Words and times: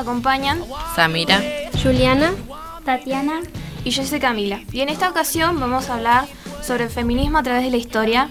acompañan 0.00 0.62
Samira, 0.96 1.40
Juliana, 1.82 2.32
Tatiana 2.84 3.40
y 3.84 3.90
yo 3.90 4.04
soy 4.04 4.20
Camila. 4.20 4.60
Y 4.72 4.80
en 4.80 4.88
esta 4.88 5.08
ocasión 5.08 5.60
vamos 5.60 5.88
a 5.88 5.94
hablar 5.94 6.26
sobre 6.62 6.84
el 6.84 6.90
feminismo 6.90 7.38
a 7.38 7.42
través 7.42 7.64
de 7.64 7.70
la 7.70 7.76
historia, 7.76 8.28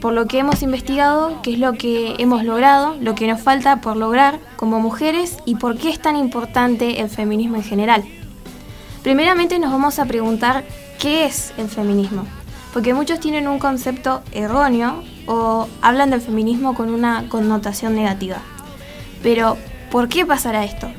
por 0.00 0.12
lo 0.12 0.26
que 0.26 0.38
hemos 0.38 0.62
investigado, 0.62 1.40
qué 1.42 1.54
es 1.54 1.58
lo 1.58 1.74
que 1.74 2.16
hemos 2.18 2.44
logrado, 2.44 2.96
lo 3.00 3.14
que 3.14 3.26
nos 3.26 3.40
falta 3.40 3.80
por 3.80 3.96
lograr 3.96 4.38
como 4.56 4.80
mujeres 4.80 5.38
y 5.44 5.56
por 5.56 5.78
qué 5.78 5.90
es 5.90 6.00
tan 6.00 6.16
importante 6.16 7.00
el 7.00 7.08
feminismo 7.08 7.56
en 7.56 7.62
general. 7.62 8.04
Primeramente 9.02 9.58
nos 9.58 9.70
vamos 9.70 9.98
a 9.98 10.06
preguntar 10.06 10.64
qué 10.98 11.26
es 11.26 11.52
el 11.56 11.68
feminismo, 11.68 12.24
porque 12.72 12.94
muchos 12.94 13.20
tienen 13.20 13.48
un 13.48 13.58
concepto 13.58 14.22
erróneo 14.32 15.02
o 15.26 15.68
hablan 15.80 16.10
del 16.10 16.20
feminismo 16.20 16.74
con 16.74 16.92
una 16.92 17.28
connotación 17.28 17.94
negativa. 17.94 18.38
Pero, 19.22 19.56
¿por 19.90 20.08
qué 20.08 20.26
pasará 20.26 20.64
esto? 20.64 20.90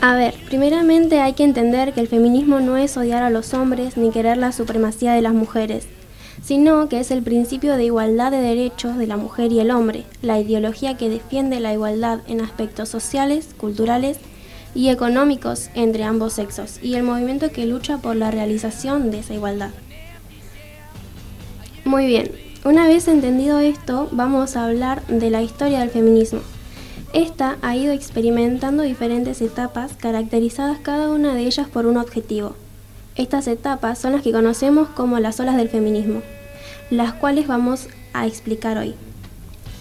A 0.00 0.14
ver, 0.14 0.34
primeramente 0.46 1.20
hay 1.20 1.32
que 1.32 1.44
entender 1.44 1.92
que 1.92 2.00
el 2.00 2.08
feminismo 2.08 2.60
no 2.60 2.76
es 2.76 2.96
odiar 2.96 3.22
a 3.22 3.30
los 3.30 3.54
hombres 3.54 3.96
ni 3.96 4.10
querer 4.10 4.36
la 4.36 4.52
supremacía 4.52 5.14
de 5.14 5.22
las 5.22 5.32
mujeres, 5.32 5.86
sino 6.42 6.88
que 6.88 7.00
es 7.00 7.10
el 7.10 7.22
principio 7.22 7.76
de 7.76 7.86
igualdad 7.86 8.30
de 8.30 8.40
derechos 8.40 8.98
de 8.98 9.06
la 9.06 9.16
mujer 9.16 9.52
y 9.52 9.60
el 9.60 9.70
hombre, 9.70 10.04
la 10.22 10.38
ideología 10.38 10.96
que 10.96 11.08
defiende 11.08 11.60
la 11.60 11.72
igualdad 11.72 12.20
en 12.28 12.40
aspectos 12.40 12.88
sociales, 12.88 13.48
culturales 13.56 14.18
y 14.74 14.90
económicos 14.90 15.70
entre 15.74 16.04
ambos 16.04 16.34
sexos, 16.34 16.78
y 16.82 16.94
el 16.94 17.02
movimiento 17.02 17.50
que 17.50 17.66
lucha 17.66 17.98
por 17.98 18.16
la 18.16 18.30
realización 18.30 19.10
de 19.10 19.20
esa 19.20 19.34
igualdad. 19.34 19.70
Muy 21.84 22.06
bien, 22.06 22.30
una 22.64 22.86
vez 22.86 23.08
entendido 23.08 23.58
esto, 23.60 24.08
vamos 24.12 24.56
a 24.56 24.66
hablar 24.66 25.04
de 25.06 25.30
la 25.30 25.42
historia 25.42 25.80
del 25.80 25.90
feminismo. 25.90 26.40
Esta 27.12 27.56
ha 27.62 27.76
ido 27.76 27.92
experimentando 27.92 28.82
diferentes 28.82 29.40
etapas 29.40 29.92
caracterizadas 29.96 30.78
cada 30.82 31.10
una 31.10 31.34
de 31.34 31.42
ellas 31.42 31.68
por 31.68 31.86
un 31.86 31.96
objetivo. 31.96 32.54
Estas 33.14 33.46
etapas 33.46 33.98
son 33.98 34.12
las 34.12 34.22
que 34.22 34.32
conocemos 34.32 34.88
como 34.88 35.18
las 35.18 35.40
olas 35.40 35.56
del 35.56 35.68
feminismo, 35.68 36.20
las 36.90 37.14
cuales 37.14 37.46
vamos 37.46 37.88
a 38.12 38.26
explicar 38.26 38.76
hoy. 38.76 38.94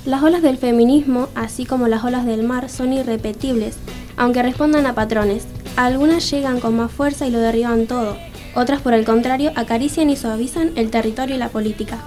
Las 0.05 0.23
olas 0.23 0.41
del 0.41 0.57
feminismo, 0.57 1.27
así 1.35 1.65
como 1.65 1.87
las 1.87 2.03
olas 2.03 2.25
del 2.25 2.43
mar, 2.43 2.69
son 2.69 2.93
irrepetibles, 2.93 3.75
aunque 4.17 4.43
respondan 4.43 4.85
a 4.85 4.93
patrones. 4.93 5.45
Algunas 5.75 6.29
llegan 6.29 6.59
con 6.59 6.77
más 6.77 6.91
fuerza 6.91 7.27
y 7.27 7.31
lo 7.31 7.39
derriban 7.39 7.87
todo, 7.87 8.15
otras 8.55 8.81
por 8.81 8.93
el 8.93 9.03
contrario 9.03 9.51
acarician 9.55 10.09
y 10.09 10.15
suavizan 10.15 10.71
el 10.75 10.89
territorio 10.89 11.35
y 11.35 11.39
la 11.39 11.49
política. 11.49 11.97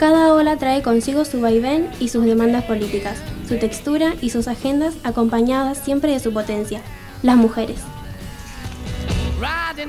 Cada 0.00 0.32
ola 0.32 0.56
trae 0.56 0.80
consigo 0.80 1.26
su 1.26 1.42
vaivén 1.42 1.90
y 2.00 2.08
sus 2.08 2.24
demandas 2.24 2.64
políticas, 2.64 3.18
su 3.46 3.58
textura 3.58 4.14
y 4.22 4.30
sus 4.30 4.48
agendas 4.48 4.94
acompañadas 5.04 5.76
siempre 5.76 6.10
de 6.10 6.20
su 6.20 6.32
potencia, 6.32 6.80
las 7.22 7.36
mujeres. 7.36 7.80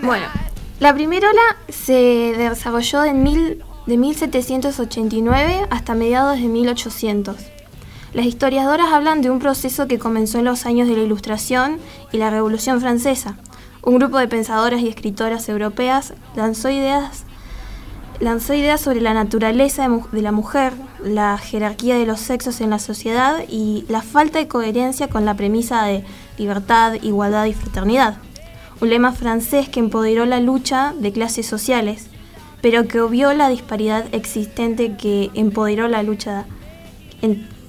Bueno, 0.02 0.26
la 0.82 0.94
primera 0.94 1.30
ola 1.30 1.56
se 1.70 2.34
desarrolló 2.38 3.06
en 3.06 3.24
mil, 3.24 3.64
de 3.86 3.96
1789 3.96 5.68
hasta 5.70 5.96
mediados 5.96 6.42
de 6.42 6.50
1800. 6.50 7.38
Las 8.12 8.26
historiadoras 8.26 8.92
hablan 8.92 9.22
de 9.22 9.30
un 9.30 9.40
proceso 9.40 9.88
que 9.88 9.98
comenzó 9.98 10.40
en 10.40 10.44
los 10.44 10.66
años 10.66 10.90
de 10.90 10.98
la 10.98 11.04
Ilustración 11.04 11.80
y 12.12 12.18
la 12.18 12.30
Revolución 12.30 12.82
Francesa. 12.82 13.38
Un 13.82 13.98
grupo 13.98 14.18
de 14.18 14.28
pensadoras 14.28 14.82
y 14.82 14.90
escritoras 14.90 15.48
europeas 15.48 16.14
lanzó 16.36 16.70
ideas 16.70 17.24
lanzó 18.22 18.54
ideas 18.54 18.80
sobre 18.80 19.02
la 19.02 19.14
naturaleza 19.14 19.90
de 20.12 20.22
la 20.22 20.32
mujer, 20.32 20.74
la 21.04 21.38
jerarquía 21.40 21.98
de 21.98 22.06
los 22.06 22.20
sexos 22.20 22.62
en 22.62 22.70
la 22.70 22.80
sociedad 22.80 23.44
y 23.50 23.84
la 23.90 24.04
falta 24.04 24.38
de 24.38 24.48
coherencia 24.48 25.08
con 25.10 25.26
la 25.26 25.34
premisa 25.34 25.84
de 25.84 26.06
libertad, 26.38 26.94
igualdad 27.02 27.46
y 27.46 27.54
fraternidad. 27.54 28.18
Un 28.80 28.90
lema 28.90 29.12
francés 29.12 29.70
que 29.70 29.80
empoderó 29.80 30.26
la 30.26 30.40
lucha 30.40 30.94
de 30.98 31.12
clases 31.12 31.48
sociales, 31.48 32.08
pero 32.62 32.88
que 32.88 33.02
obvió 33.02 33.34
la 33.34 33.50
disparidad 33.50 34.06
existente 34.14 34.96
que 34.96 35.32
empoderó 35.34 35.88
la 35.88 36.04
lucha 36.04 36.46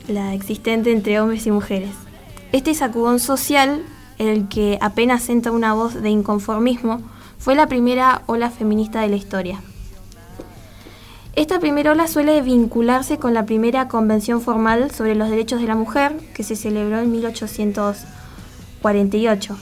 la 0.08 0.34
existente 0.34 0.92
entre 0.92 1.20
hombres 1.20 1.46
y 1.46 1.50
mujeres. 1.50 1.90
Este 2.52 2.74
sacudón 2.74 3.20
social, 3.20 3.82
en 4.18 4.28
el 4.28 4.48
que 4.48 4.78
apenas 4.82 5.28
entra 5.30 5.52
una 5.52 5.72
voz 5.72 5.94
de 5.94 6.10
inconformismo, 6.10 7.00
fue 7.38 7.54
la 7.54 7.66
primera 7.66 8.22
ola 8.26 8.50
feminista 8.50 9.00
de 9.00 9.08
la 9.08 9.16
historia. 9.16 9.60
Esta 11.34 11.58
primera 11.60 11.92
ola 11.92 12.08
suele 12.08 12.42
vincularse 12.42 13.16
con 13.16 13.32
la 13.32 13.46
primera 13.46 13.88
convención 13.88 14.42
formal 14.42 14.90
sobre 14.90 15.14
los 15.14 15.30
derechos 15.30 15.62
de 15.62 15.66
la 15.66 15.74
mujer, 15.74 16.12
que 16.34 16.42
se 16.42 16.56
celebró 16.56 16.98
en 16.98 17.10
1848. 17.10 19.56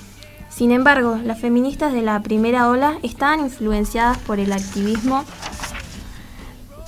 Sin 0.48 0.72
embargo, 0.72 1.16
las 1.24 1.38
feministas 1.38 1.92
de 1.92 2.02
la 2.02 2.20
primera 2.22 2.68
ola 2.68 2.98
estaban 3.04 3.38
influenciadas 3.38 4.18
por 4.18 4.40
el 4.40 4.52
activismo 4.52 5.24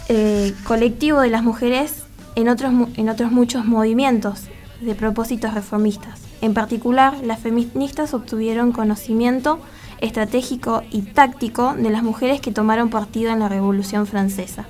eh, 0.09 0.53
colectivo 0.65 1.21
de 1.21 1.31
las 1.31 1.44
mujeres 1.44 2.03
en 2.34 2.48
otros, 2.48 2.72
en 2.97 3.09
otros 3.09 3.31
muchos 3.31 3.65
movimientos 3.65 4.48
de 4.81 4.97
propósitos 4.97 5.54
reformistas. 5.54 6.22
En 6.41 6.54
particular, 6.54 7.15
las 7.22 7.38
feministas 7.38 8.15
obtuvieron 8.15 8.72
conocimiento 8.72 9.60
estratégico 10.03 10.83
y 10.91 11.03
táctico 11.03 11.75
de 11.75 11.89
las 11.89 12.03
mujeres 12.03 12.41
que 12.41 12.51
tomaron 12.51 12.91
partido 12.91 13.33
en 13.33 13.39
la 13.39 13.49
Revolución 13.49 14.07
Francesa, 14.07 14.67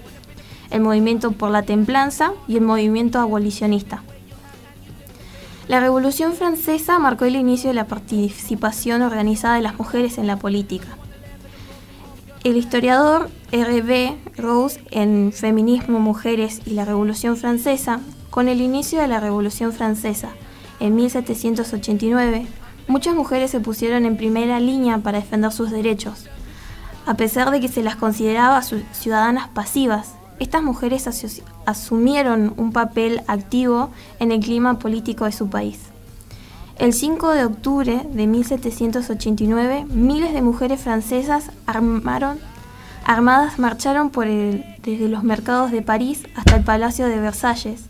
el 0.70 0.82
movimiento 0.82 1.32
por 1.32 1.50
la 1.50 1.62
templanza 1.62 2.32
y 2.46 2.56
el 2.56 2.62
movimiento 2.62 3.18
abolicionista. 3.18 4.02
La 5.68 5.80
Revolución 5.80 6.34
Francesa 6.34 6.98
marcó 6.98 7.24
el 7.24 7.36
inicio 7.36 7.70
de 7.70 7.74
la 7.74 7.86
participación 7.86 9.00
organizada 9.00 9.56
de 9.56 9.62
las 9.62 9.78
mujeres 9.78 10.18
en 10.18 10.26
la 10.26 10.36
política. 10.36 10.88
El 12.44 12.56
historiador 12.56 13.30
R.B. 13.52 14.18
Rose 14.36 14.82
en 14.90 15.32
Feminismo, 15.32 15.98
Mujeres 15.98 16.60
y 16.66 16.70
la 16.70 16.84
Revolución 16.84 17.36
Francesa, 17.36 18.00
con 18.30 18.48
el 18.48 18.60
inicio 18.60 19.00
de 19.00 19.08
la 19.08 19.20
Revolución 19.20 19.72
Francesa 19.72 20.30
en 20.80 20.94
1789, 20.96 22.46
Muchas 22.88 23.14
mujeres 23.14 23.50
se 23.50 23.60
pusieron 23.60 24.04
en 24.06 24.16
primera 24.16 24.60
línea 24.60 24.98
para 24.98 25.20
defender 25.20 25.52
sus 25.52 25.70
derechos. 25.70 26.26
A 27.06 27.14
pesar 27.14 27.50
de 27.50 27.60
que 27.60 27.68
se 27.68 27.82
las 27.82 27.96
consideraba 27.96 28.62
ciudadanas 28.62 29.48
pasivas, 29.48 30.14
estas 30.38 30.62
mujeres 30.62 31.08
asumieron 31.66 32.54
un 32.56 32.72
papel 32.72 33.22
activo 33.28 33.90
en 34.18 34.32
el 34.32 34.40
clima 34.40 34.78
político 34.78 35.24
de 35.24 35.32
su 35.32 35.48
país. 35.48 35.78
El 36.78 36.92
5 36.92 37.30
de 37.30 37.44
octubre 37.44 38.06
de 38.12 38.26
1789, 38.26 39.84
miles 39.88 40.32
de 40.32 40.42
mujeres 40.42 40.80
francesas 40.80 41.50
armaron, 41.66 42.40
armadas 43.04 43.58
marcharon 43.58 44.10
por 44.10 44.26
desde 44.26 45.08
los 45.08 45.22
mercados 45.22 45.70
de 45.70 45.82
París 45.82 46.24
hasta 46.34 46.56
el 46.56 46.64
Palacio 46.64 47.06
de 47.06 47.20
Versalles. 47.20 47.84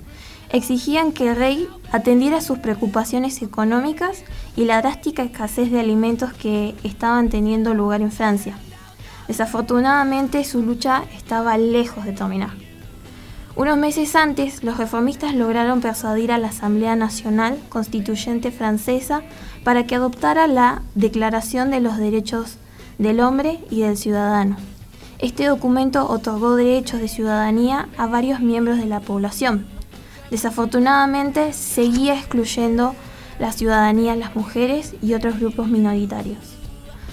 Exigían 0.51 1.13
que 1.13 1.31
el 1.31 1.37
rey 1.37 1.69
atendiera 1.93 2.43
sus 2.43 2.59
preocupaciones 2.59 3.41
económicas 3.41 4.25
y 4.57 4.65
la 4.65 4.81
drástica 4.81 5.23
escasez 5.23 5.71
de 5.71 5.81
alimentos 5.81 6.33
que 6.33 6.75
estaban 6.85 7.29
teniendo 7.29 7.75
lugar 7.75 8.01
en 8.01 8.13
Francia. 8.13 8.57
Desafortunadamente 9.29 10.45
su 10.45 10.63
lucha 10.63 11.05
estaba 11.15 11.57
lejos 11.57 12.05
de 12.05 12.13
terminar. 12.13 12.51
Unos 13.55 13.77
meses 13.77 14.17
antes, 14.17 14.65
los 14.65 14.79
reformistas 14.79 15.35
lograron 15.35 15.83
persuadir 15.83 16.33
a 16.33 16.39
la 16.39 16.49
Asamblea 16.49 16.97
Nacional 16.97 17.59
Constituyente 17.69 18.51
Francesa 18.51 19.23
para 19.63 19.87
que 19.87 19.95
adoptara 19.95 20.47
la 20.47 20.83
Declaración 20.95 21.71
de 21.71 21.81
los 21.81 21.99
Derechos 21.99 22.57
del 22.99 23.21
Hombre 23.21 23.61
y 23.71 23.83
del 23.83 23.99
Ciudadano. 23.99 24.57
Este 25.19 25.45
documento 25.45 26.09
otorgó 26.09 26.57
derechos 26.57 27.01
de 27.01 27.09
ciudadanía 27.09 27.89
a 27.99 28.07
varios 28.07 28.41
miembros 28.41 28.79
de 28.79 28.87
la 28.87 29.01
población. 29.01 29.67
Desafortunadamente, 30.31 31.53
seguía 31.53 32.15
excluyendo 32.15 32.95
la 33.43 33.51
ciudadanía, 33.51 34.15
las 34.15 34.37
mujeres 34.37 34.95
y 35.03 35.15
otros 35.15 35.41
grupos 35.41 35.67
minoritarios. 35.67 36.39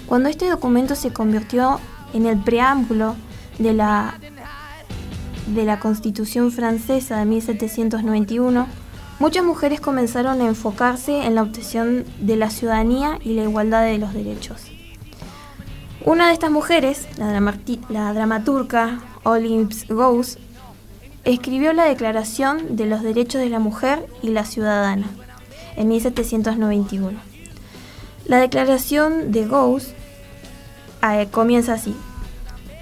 Cuando 0.06 0.28
este 0.28 0.48
documento 0.48 0.94
se 0.94 1.12
convirtió 1.12 1.80
en 2.14 2.24
el 2.24 2.38
preámbulo 2.38 3.16
de 3.58 3.72
la, 3.72 4.14
de 5.48 5.64
la 5.64 5.80
Constitución 5.80 6.52
francesa 6.52 7.18
de 7.18 7.24
1791, 7.24 8.68
muchas 9.18 9.44
mujeres 9.44 9.80
comenzaron 9.80 10.40
a 10.40 10.46
enfocarse 10.46 11.26
en 11.26 11.34
la 11.34 11.42
obtención 11.42 12.04
de 12.20 12.36
la 12.36 12.48
ciudadanía 12.50 13.18
y 13.24 13.34
la 13.34 13.42
igualdad 13.42 13.82
de 13.82 13.98
los 13.98 14.14
derechos. 14.14 14.70
Una 16.04 16.28
de 16.28 16.34
estas 16.34 16.52
mujeres, 16.52 17.08
la, 17.18 17.40
la 17.88 18.12
dramaturga 18.12 19.00
Olympe 19.24 19.74
Gauss, 19.88 20.38
escribió 21.24 21.72
la 21.72 21.86
Declaración 21.86 22.76
de 22.76 22.86
los 22.86 23.02
Derechos 23.02 23.40
de 23.40 23.48
la 23.48 23.58
Mujer 23.58 24.06
y 24.22 24.28
la 24.28 24.44
Ciudadana 24.44 25.08
en 25.76 25.88
1791. 25.88 27.18
La 28.26 28.38
declaración 28.38 29.32
de 29.32 29.46
Gauss 29.46 29.92
eh, 31.02 31.28
comienza 31.30 31.74
así. 31.74 31.94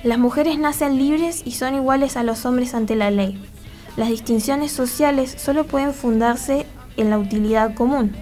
Las 0.05 0.19
mujeres 0.19 0.59
nacen 0.59 0.97
libres 0.97 1.43
y 1.45 1.53
son 1.53 1.75
iguales 1.75 2.17
a 2.17 2.23
los 2.23 2.45
hombres 2.47 2.75
ante 2.75 2.97
la 2.97 3.11
ley. 3.11 3.43
Las 3.97 4.11
distinciones 4.11 4.73
sociales 4.73 5.35
solo 5.39 5.67
pueden 5.67 5.93
fundarse 5.93 6.67
en 6.97 7.11
la 7.11 7.19
utilidad 7.19 7.75
común. 7.75 8.15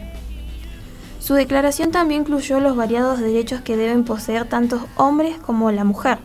Su 1.19 1.34
declaración 1.34 1.90
también 1.90 2.22
incluyó 2.22 2.60
los 2.60 2.76
variados 2.76 3.19
derechos 3.19 3.60
que 3.60 3.76
deben 3.76 4.04
poseer 4.04 4.48
tanto 4.48 4.86
hombres 4.96 5.36
como 5.38 5.70
la 5.72 5.84
mujer. 5.84 6.19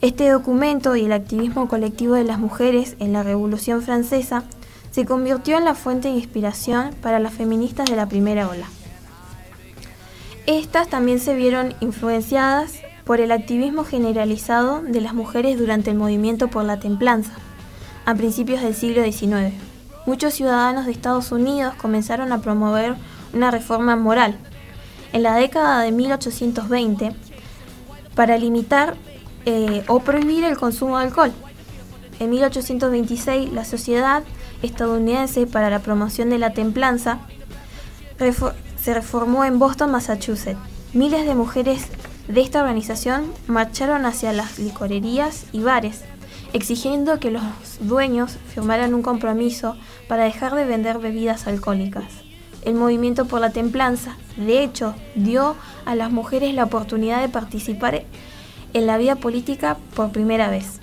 Este 0.00 0.28
documento 0.28 0.96
y 0.96 1.04
el 1.04 1.12
activismo 1.12 1.68
colectivo 1.68 2.14
de 2.14 2.24
las 2.24 2.38
mujeres 2.38 2.96
en 2.98 3.12
la 3.12 3.22
Revolución 3.22 3.82
Francesa 3.82 4.44
se 4.96 5.04
convirtió 5.04 5.58
en 5.58 5.66
la 5.66 5.74
fuente 5.74 6.08
de 6.08 6.14
inspiración 6.14 6.94
para 7.02 7.18
las 7.18 7.34
feministas 7.34 7.90
de 7.90 7.96
la 7.96 8.08
primera 8.08 8.48
ola. 8.48 8.64
Estas 10.46 10.88
también 10.88 11.20
se 11.20 11.34
vieron 11.34 11.74
influenciadas 11.80 12.76
por 13.04 13.20
el 13.20 13.30
activismo 13.30 13.84
generalizado 13.84 14.80
de 14.80 15.02
las 15.02 15.12
mujeres 15.12 15.58
durante 15.58 15.90
el 15.90 15.98
movimiento 15.98 16.48
por 16.48 16.64
la 16.64 16.80
templanza, 16.80 17.32
a 18.06 18.14
principios 18.14 18.62
del 18.62 18.74
siglo 18.74 19.04
XIX. 19.04 19.52
Muchos 20.06 20.32
ciudadanos 20.32 20.86
de 20.86 20.92
Estados 20.92 21.30
Unidos 21.30 21.74
comenzaron 21.74 22.32
a 22.32 22.40
promover 22.40 22.94
una 23.34 23.50
reforma 23.50 23.96
moral. 23.96 24.38
En 25.12 25.22
la 25.22 25.34
década 25.34 25.82
de 25.82 25.92
1820, 25.92 27.14
para 28.14 28.38
limitar 28.38 28.96
eh, 29.44 29.84
o 29.88 30.00
prohibir 30.00 30.44
el 30.44 30.56
consumo 30.56 30.98
de 30.98 31.04
alcohol. 31.04 31.32
En 32.18 32.30
1826, 32.30 33.52
la 33.52 33.66
Sociedad 33.66 34.24
Estadounidense 34.62 35.46
para 35.46 35.70
la 35.70 35.80
Promoción 35.80 36.30
de 36.30 36.38
la 36.38 36.52
Templanza 36.52 37.18
se 38.18 38.94
reformó 38.94 39.44
en 39.44 39.58
Boston, 39.58 39.90
Massachusetts. 39.90 40.58
Miles 40.92 41.26
de 41.26 41.34
mujeres 41.34 41.86
de 42.28 42.40
esta 42.40 42.60
organización 42.60 43.32
marcharon 43.46 44.06
hacia 44.06 44.32
las 44.32 44.58
licorerías 44.58 45.46
y 45.52 45.60
bares, 45.60 46.02
exigiendo 46.52 47.20
que 47.20 47.30
los 47.30 47.42
dueños 47.80 48.36
firmaran 48.54 48.94
un 48.94 49.02
compromiso 49.02 49.76
para 50.08 50.24
dejar 50.24 50.54
de 50.54 50.64
vender 50.64 50.98
bebidas 50.98 51.46
alcohólicas 51.46 52.26
el 52.66 52.74
movimiento 52.74 53.26
por 53.26 53.40
la 53.40 53.50
templanza. 53.50 54.16
De 54.36 54.62
hecho, 54.62 54.94
dio 55.14 55.56
a 55.86 55.94
las 55.94 56.10
mujeres 56.10 56.52
la 56.52 56.64
oportunidad 56.64 57.22
de 57.22 57.28
participar 57.28 58.02
en 58.74 58.86
la 58.86 58.98
vida 58.98 59.14
política 59.14 59.78
por 59.94 60.10
primera 60.10 60.50
vez. 60.50 60.80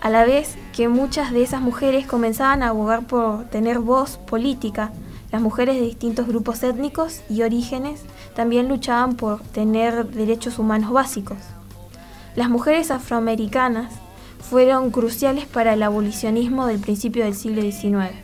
A 0.00 0.08
la 0.08 0.24
vez 0.24 0.56
que 0.74 0.88
muchas 0.88 1.30
de 1.30 1.42
esas 1.42 1.60
mujeres 1.60 2.06
comenzaban 2.06 2.62
a 2.62 2.68
abogar 2.68 3.06
por 3.06 3.44
tener 3.50 3.80
voz 3.80 4.16
política, 4.16 4.92
las 5.30 5.42
mujeres 5.42 5.76
de 5.76 5.82
distintos 5.82 6.26
grupos 6.26 6.62
étnicos 6.62 7.20
y 7.28 7.42
orígenes 7.42 8.00
también 8.34 8.68
luchaban 8.68 9.14
por 9.14 9.42
tener 9.42 10.06
derechos 10.06 10.58
humanos 10.58 10.90
básicos. 10.90 11.36
Las 12.34 12.48
mujeres 12.48 12.90
afroamericanas 12.90 13.92
fueron 14.40 14.90
cruciales 14.90 15.44
para 15.44 15.74
el 15.74 15.82
abolicionismo 15.82 16.66
del 16.66 16.80
principio 16.80 17.24
del 17.24 17.34
siglo 17.34 17.60
XIX. 17.60 18.14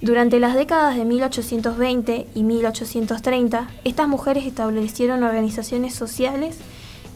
Durante 0.00 0.38
las 0.38 0.54
décadas 0.54 0.96
de 0.96 1.04
1820 1.04 2.28
y 2.34 2.42
1830, 2.44 3.68
estas 3.82 4.06
mujeres 4.06 4.46
establecieron 4.46 5.24
organizaciones 5.24 5.94
sociales 5.94 6.58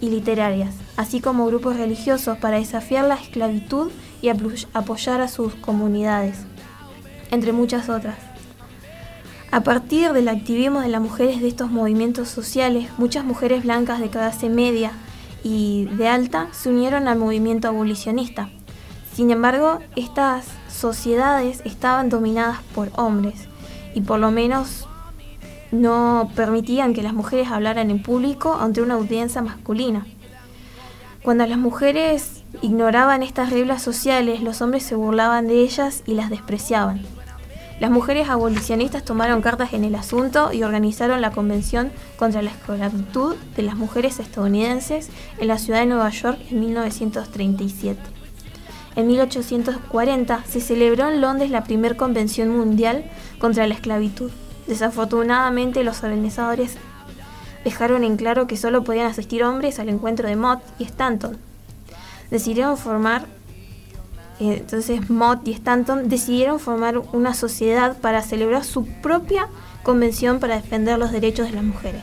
y 0.00 0.10
literarias, 0.10 0.74
así 0.98 1.20
como 1.20 1.46
grupos 1.46 1.76
religiosos 1.76 2.38
para 2.38 2.58
desafiar 2.58 3.04
la 3.04 3.14
esclavitud 3.14 3.92
y 4.20 4.30
apoyar 4.30 5.20
a 5.20 5.28
sus 5.28 5.54
comunidades, 5.54 6.40
entre 7.30 7.52
muchas 7.52 7.88
otras. 7.88 8.16
A 9.52 9.62
partir 9.62 10.12
del 10.12 10.28
activismo 10.28 10.80
de 10.80 10.88
las 10.88 11.00
mujeres 11.00 11.40
de 11.40 11.46
estos 11.46 11.70
movimientos 11.70 12.28
sociales, 12.28 12.88
muchas 12.98 13.24
mujeres 13.24 13.62
blancas 13.62 14.00
de 14.00 14.10
clase 14.10 14.48
media 14.48 14.90
y 15.44 15.84
de 15.84 16.08
alta 16.08 16.48
se 16.50 16.68
unieron 16.68 17.06
al 17.06 17.16
movimiento 17.16 17.68
abolicionista. 17.68 18.50
Sin 19.14 19.30
embargo, 19.30 19.78
estas 19.94 20.46
sociedades 20.68 21.62
estaban 21.64 22.08
dominadas 22.08 22.58
por 22.74 22.90
hombres 22.96 23.46
y 23.94 24.00
por 24.00 24.18
lo 24.18 24.32
menos 24.32 24.88
no 25.70 26.28
permitían 26.34 26.92
que 26.92 27.04
las 27.04 27.14
mujeres 27.14 27.52
hablaran 27.52 27.92
en 27.92 28.02
público 28.02 28.58
ante 28.60 28.82
una 28.82 28.94
audiencia 28.94 29.42
masculina. 29.42 30.04
Cuando 31.28 31.46
las 31.46 31.58
mujeres 31.58 32.42
ignoraban 32.62 33.22
estas 33.22 33.50
reglas 33.50 33.82
sociales, 33.82 34.40
los 34.40 34.62
hombres 34.62 34.82
se 34.82 34.94
burlaban 34.94 35.46
de 35.46 35.60
ellas 35.60 36.02
y 36.06 36.14
las 36.14 36.30
despreciaban. 36.30 37.02
Las 37.80 37.90
mujeres 37.90 38.30
abolicionistas 38.30 39.04
tomaron 39.04 39.42
cartas 39.42 39.74
en 39.74 39.84
el 39.84 39.94
asunto 39.94 40.54
y 40.54 40.62
organizaron 40.62 41.20
la 41.20 41.32
Convención 41.32 41.92
contra 42.16 42.40
la 42.40 42.48
Esclavitud 42.48 43.36
de 43.54 43.62
las 43.62 43.76
Mujeres 43.76 44.20
Estadounidenses 44.20 45.10
en 45.38 45.48
la 45.48 45.58
ciudad 45.58 45.80
de 45.80 45.86
Nueva 45.88 46.08
York 46.08 46.38
en 46.50 46.60
1937. 46.60 48.00
En 48.96 49.06
1840 49.06 50.44
se 50.46 50.62
celebró 50.62 51.10
en 51.10 51.20
Londres 51.20 51.50
la 51.50 51.64
primera 51.64 51.94
convención 51.94 52.48
mundial 52.48 53.04
contra 53.38 53.66
la 53.66 53.74
esclavitud. 53.74 54.30
Desafortunadamente 54.66 55.84
los 55.84 56.02
organizadores 56.02 56.78
dejaron 57.68 58.02
en 58.02 58.16
claro 58.16 58.46
que 58.46 58.56
solo 58.56 58.82
podían 58.82 59.06
asistir 59.06 59.44
hombres 59.44 59.78
al 59.78 59.90
encuentro 59.90 60.26
de 60.26 60.36
Mott 60.36 60.60
y 60.78 60.84
Stanton. 60.84 61.36
Decidieron 62.30 62.78
formar, 62.78 63.26
eh, 64.40 64.56
entonces 64.60 65.10
Mott 65.10 65.46
y 65.46 65.52
Stanton 65.52 66.08
decidieron 66.08 66.60
formar 66.60 66.96
una 67.12 67.34
sociedad 67.34 67.98
para 67.98 68.22
celebrar 68.22 68.64
su 68.64 68.86
propia 68.86 69.48
convención 69.82 70.40
para 70.40 70.56
defender 70.56 70.98
los 70.98 71.12
derechos 71.12 71.48
de 71.48 71.54
las 71.54 71.64
mujeres. 71.64 72.02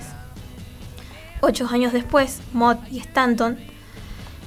Ocho 1.42 1.68
años 1.68 1.94
después, 1.94 2.42
Mott 2.54 2.80
y 2.92 3.00
Stanton 3.00 3.58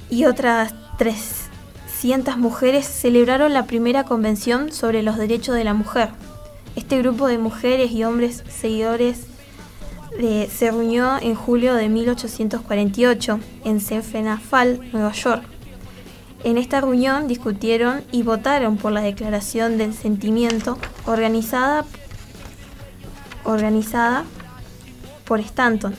y 0.09 0.23
otras 0.25 0.73
tres 0.97 1.49
cientas 1.87 2.37
mujeres 2.37 2.85
celebraron 2.85 3.53
la 3.53 3.65
primera 3.65 4.05
convención 4.05 4.71
sobre 4.71 5.03
los 5.03 5.17
derechos 5.17 5.55
de 5.55 5.65
la 5.65 5.73
mujer. 5.73 6.09
Este 6.77 6.97
grupo 6.97 7.27
de 7.27 7.37
mujeres 7.37 7.91
y 7.91 8.05
hombres 8.05 8.43
seguidores 8.49 9.28
se 10.19 10.71
reunió 10.71 11.17
en 11.21 11.35
julio 11.35 11.75
de 11.75 11.89
1848 11.89 13.39
en 13.65 13.79
Senfenafal, 13.79 14.81
Nueva 14.91 15.13
York. 15.13 15.43
En 16.43 16.57
esta 16.57 16.81
reunión 16.81 17.27
discutieron 17.27 18.03
y 18.11 18.23
votaron 18.23 18.77
por 18.77 18.91
la 18.91 19.01
Declaración 19.01 19.77
del 19.77 19.93
Sentimiento 19.93 20.77
organizada, 21.05 21.85
organizada 23.43 24.25
por 25.25 25.39
Stanton 25.39 25.95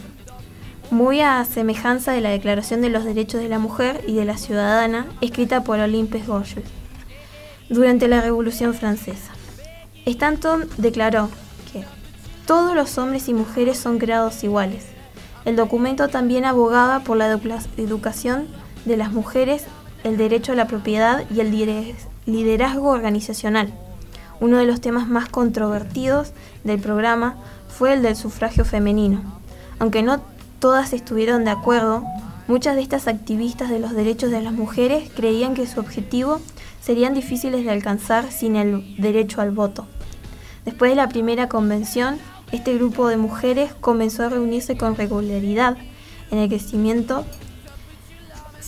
muy 0.91 1.21
a 1.21 1.45
semejanza 1.45 2.13
de 2.13 2.21
la 2.21 2.31
Declaración 2.31 2.81
de 2.81 2.91
los 2.91 3.05
Derechos 3.05 3.41
de 3.41 3.49
la 3.49 3.59
Mujer 3.59 4.03
y 4.07 4.15
de 4.15 4.25
la 4.25 4.37
Ciudadana, 4.37 5.07
escrita 5.21 5.63
por 5.63 5.79
Olympe 5.79 6.21
Gouges 6.27 6.65
durante 7.69 8.09
la 8.09 8.21
Revolución 8.21 8.75
Francesa. 8.75 9.33
Stanton 10.05 10.69
declaró 10.79 11.31
todos 12.51 12.75
los 12.75 12.99
hombres 12.99 13.29
y 13.29 13.33
mujeres 13.33 13.79
son 13.79 14.01
creados 14.01 14.43
iguales. 14.43 14.85
El 15.45 15.55
documento 15.55 16.09
también 16.09 16.45
abogaba 16.45 16.99
por 16.99 17.17
la 17.17 17.29
educación 17.77 18.49
de 18.85 18.97
las 18.97 19.13
mujeres, 19.13 19.67
el 20.03 20.17
derecho 20.17 20.51
a 20.51 20.57
la 20.57 20.67
propiedad 20.67 21.23
y 21.33 21.39
el 21.39 21.53
liderazgo 22.27 22.89
organizacional. 22.89 23.73
Uno 24.41 24.57
de 24.57 24.67
los 24.67 24.81
temas 24.81 25.07
más 25.07 25.29
controvertidos 25.29 26.33
del 26.65 26.81
programa 26.81 27.37
fue 27.69 27.93
el 27.93 28.03
del 28.03 28.17
sufragio 28.17 28.65
femenino. 28.65 29.23
Aunque 29.79 30.03
no 30.03 30.21
todas 30.59 30.93
estuvieron 30.93 31.45
de 31.45 31.53
acuerdo, 31.53 32.03
muchas 32.49 32.75
de 32.75 32.83
estas 32.83 33.07
activistas 33.07 33.71
de 33.71 33.79
los 33.79 33.93
derechos 33.93 34.33
de 34.33 34.41
las 34.41 34.55
mujeres 34.55 35.09
creían 35.15 35.55
que 35.55 35.69
su 35.69 35.79
objetivo 35.79 36.41
serían 36.81 37.15
difíciles 37.15 37.65
de 37.65 37.71
alcanzar 37.71 38.33
sin 38.33 38.57
el 38.57 38.97
derecho 38.97 39.41
al 39.41 39.53
voto. 39.53 39.87
Después 40.65 40.91
de 40.91 40.97
la 40.97 41.09
primera 41.09 41.49
convención, 41.49 42.19
este 42.53 42.75
grupo 42.75 43.09
de 43.09 43.17
mujeres 43.17 43.73
comenzó 43.81 44.25
a 44.25 44.29
reunirse 44.29 44.77
con 44.77 44.97
regularidad 44.97 45.77
en 46.31 46.39
el 46.39 46.49
crecimiento 46.49 47.25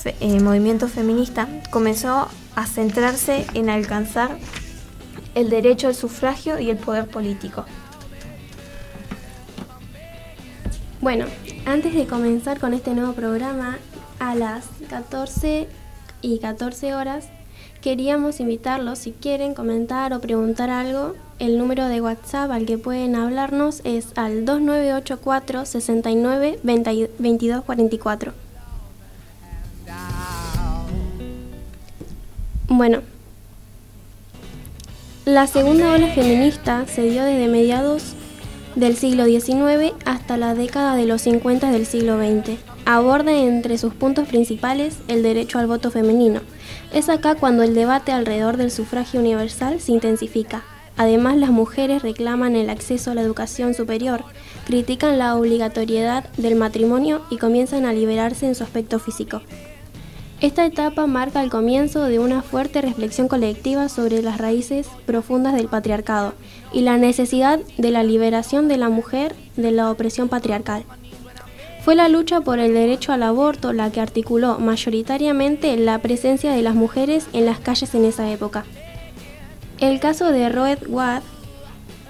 el 0.05 0.37
eh, 0.37 0.41
movimiento 0.41 0.89
feminista 0.89 1.49
comenzó 1.71 2.29
a 2.57 2.67
centrarse 2.67 3.47
en 3.55 3.71
alcanzar 3.71 4.37
el 5.35 5.49
derecho 5.49 5.89
al 5.89 5.95
sufragio 5.95 6.59
y 6.59 6.71
el 6.71 6.77
poder 6.77 7.09
político. 7.09 7.65
Bueno, 11.01 11.27
antes 11.67 11.95
de 11.95 12.07
comenzar 12.07 12.61
con 12.61 12.75
este 12.75 12.95
nuevo 12.95 13.13
programa, 13.13 13.79
a 14.19 14.35
las 14.35 14.67
14 14.89 15.69
y 16.21 16.39
14 16.39 16.95
horas, 16.95 17.29
queríamos 17.81 18.39
invitarlos, 18.41 19.01
si 19.01 19.13
quieren 19.13 19.55
comentar 19.55 20.13
o 20.13 20.21
preguntar 20.21 20.71
algo, 20.71 21.15
el 21.43 21.59
número 21.59 21.89
de 21.89 22.01
WhatsApp 22.01 22.53
al 22.53 22.67
que 22.67 22.79
pueden 22.79 23.17
hablarnos 23.17 23.81
es 23.83 24.13
al 24.15 24.45
2984 24.45 25.67
69 25.67 26.61
2244. 26.63 28.33
Bueno, 32.69 33.01
la 35.25 35.49
segunda 35.49 35.93
ola 35.93 36.07
feminista 36.15 36.87
se 36.87 37.03
dio 37.03 37.25
desde 37.25 37.49
mediados 37.49 38.15
del 38.77 38.97
siglo 38.97 39.25
XIX 39.25 39.95
hasta 40.05 40.37
la 40.37 40.55
década 40.55 40.95
de 40.95 41.07
los 41.07 41.23
50 41.23 41.73
del 41.73 41.87
siglo 41.87 42.19
XX. 42.19 42.57
Aborda 42.87 43.33
entre 43.33 43.79
sus 43.79 43.95
puntos 43.95 44.29
principales 44.29 44.99
el 45.09 45.25
derecho 45.25 45.59
al 45.59 45.67
voto 45.67 45.91
femenino. 45.91 46.41
Es 46.93 47.09
acá 47.09 47.35
cuando 47.35 47.65
el 47.65 47.75
debate 47.75 48.13
alrededor 48.13 48.57
del 48.59 48.71
sufragio 48.71 49.19
universal 49.19 49.81
se 49.81 49.91
intensifica. 49.91 50.63
Además, 50.97 51.37
las 51.37 51.51
mujeres 51.51 52.03
reclaman 52.03 52.57
el 52.57 52.71
acceso 52.71 53.11
a 53.11 53.15
la 53.15 53.23
educación 53.23 53.75
superior, 53.75 54.25
critican 54.67 55.19
la 55.19 55.37
obligatoriedad 55.37 56.25
del 56.37 56.55
matrimonio 56.55 57.23
y 57.31 57.39
comienzan 57.39 57.85
a 57.85 57.93
liberarse 57.93 58.47
en 58.47 58.55
su 58.55 58.65
aspecto 58.65 58.99
físico. 58.99 59.41
Esta 60.43 60.67
etapa 60.67 61.07
marca 61.07 61.41
el 61.41 61.51
comienzo 61.51 62.03
de 62.03 62.19
una 62.19 62.43
fuerte 62.43 62.83
reflexión 62.83 63.29
colectiva 63.29 63.89
sobre 63.89 64.23
las 64.23 64.39
raíces 64.39 64.89
profundas 65.07 65.55
del 65.55 65.69
patriarcado 65.69 66.35
y 66.73 66.81
la 66.81 66.99
necesidad 66.99 67.61
de 67.79 67.91
la 67.93 68.03
liberación 68.03 68.67
de 68.67 68.77
la 68.77 68.89
mujer 68.89 69.37
de 69.57 69.71
la 69.71 69.89
opresión 69.89 70.29
patriarcal. 70.29 70.85
Fue 71.85 71.95
la 71.95 72.09
lucha 72.09 72.41
por 72.41 72.59
el 72.59 72.75
derecho 72.75 73.13
al 73.13 73.23
aborto 73.23 73.73
la 73.73 73.93
que 73.93 74.01
articuló 74.01 74.59
mayoritariamente 74.59 75.77
la 75.77 76.01
presencia 76.01 76.53
de 76.53 76.63
las 76.63 76.75
mujeres 76.75 77.29
en 77.33 77.47
las 77.47 77.61
calles 77.61 77.95
en 77.95 78.05
esa 78.05 78.29
época. 78.29 78.65
El 79.83 79.99
caso 79.99 80.31
de 80.31 80.49
Roe 80.49 80.79
Wade 80.87 81.25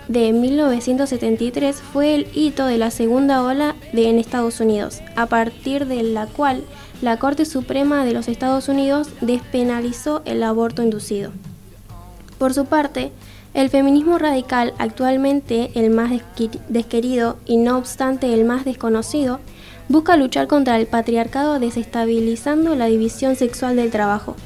de 0.07 0.31
1973 0.35 1.77
fue 1.81 2.15
el 2.15 2.29
hito 2.35 2.67
de 2.67 2.77
la 2.77 2.91
segunda 2.91 3.43
ola 3.43 3.77
en 3.95 4.19
Estados 4.19 4.61
Unidos, 4.61 5.01
a 5.17 5.25
partir 5.25 5.87
de 5.87 6.03
la 6.03 6.27
cual 6.27 6.65
la 7.01 7.17
Corte 7.17 7.47
Suprema 7.47 8.05
de 8.05 8.13
los 8.13 8.29
Estados 8.29 8.69
Unidos 8.69 9.09
despenalizó 9.23 10.21
el 10.27 10.43
aborto 10.43 10.83
inducido. 10.83 11.33
Por 12.37 12.53
su 12.53 12.67
parte, 12.67 13.11
el 13.55 13.71
feminismo 13.71 14.19
radical, 14.19 14.75
actualmente 14.77 15.71
el 15.75 15.89
más 15.89 16.11
desquerido 16.69 17.39
y 17.47 17.57
no 17.57 17.79
obstante 17.79 18.35
el 18.35 18.45
más 18.45 18.67
desconocido, 18.67 19.41
busca 19.89 20.19
luchar 20.19 20.47
contra 20.47 20.79
el 20.79 20.87
patriarcado 20.87 21.59
desestabilizando 21.59 22.75
la 22.75 22.85
división 22.85 23.35
sexual 23.35 23.77
del 23.77 23.91
trabajo. 23.91 24.37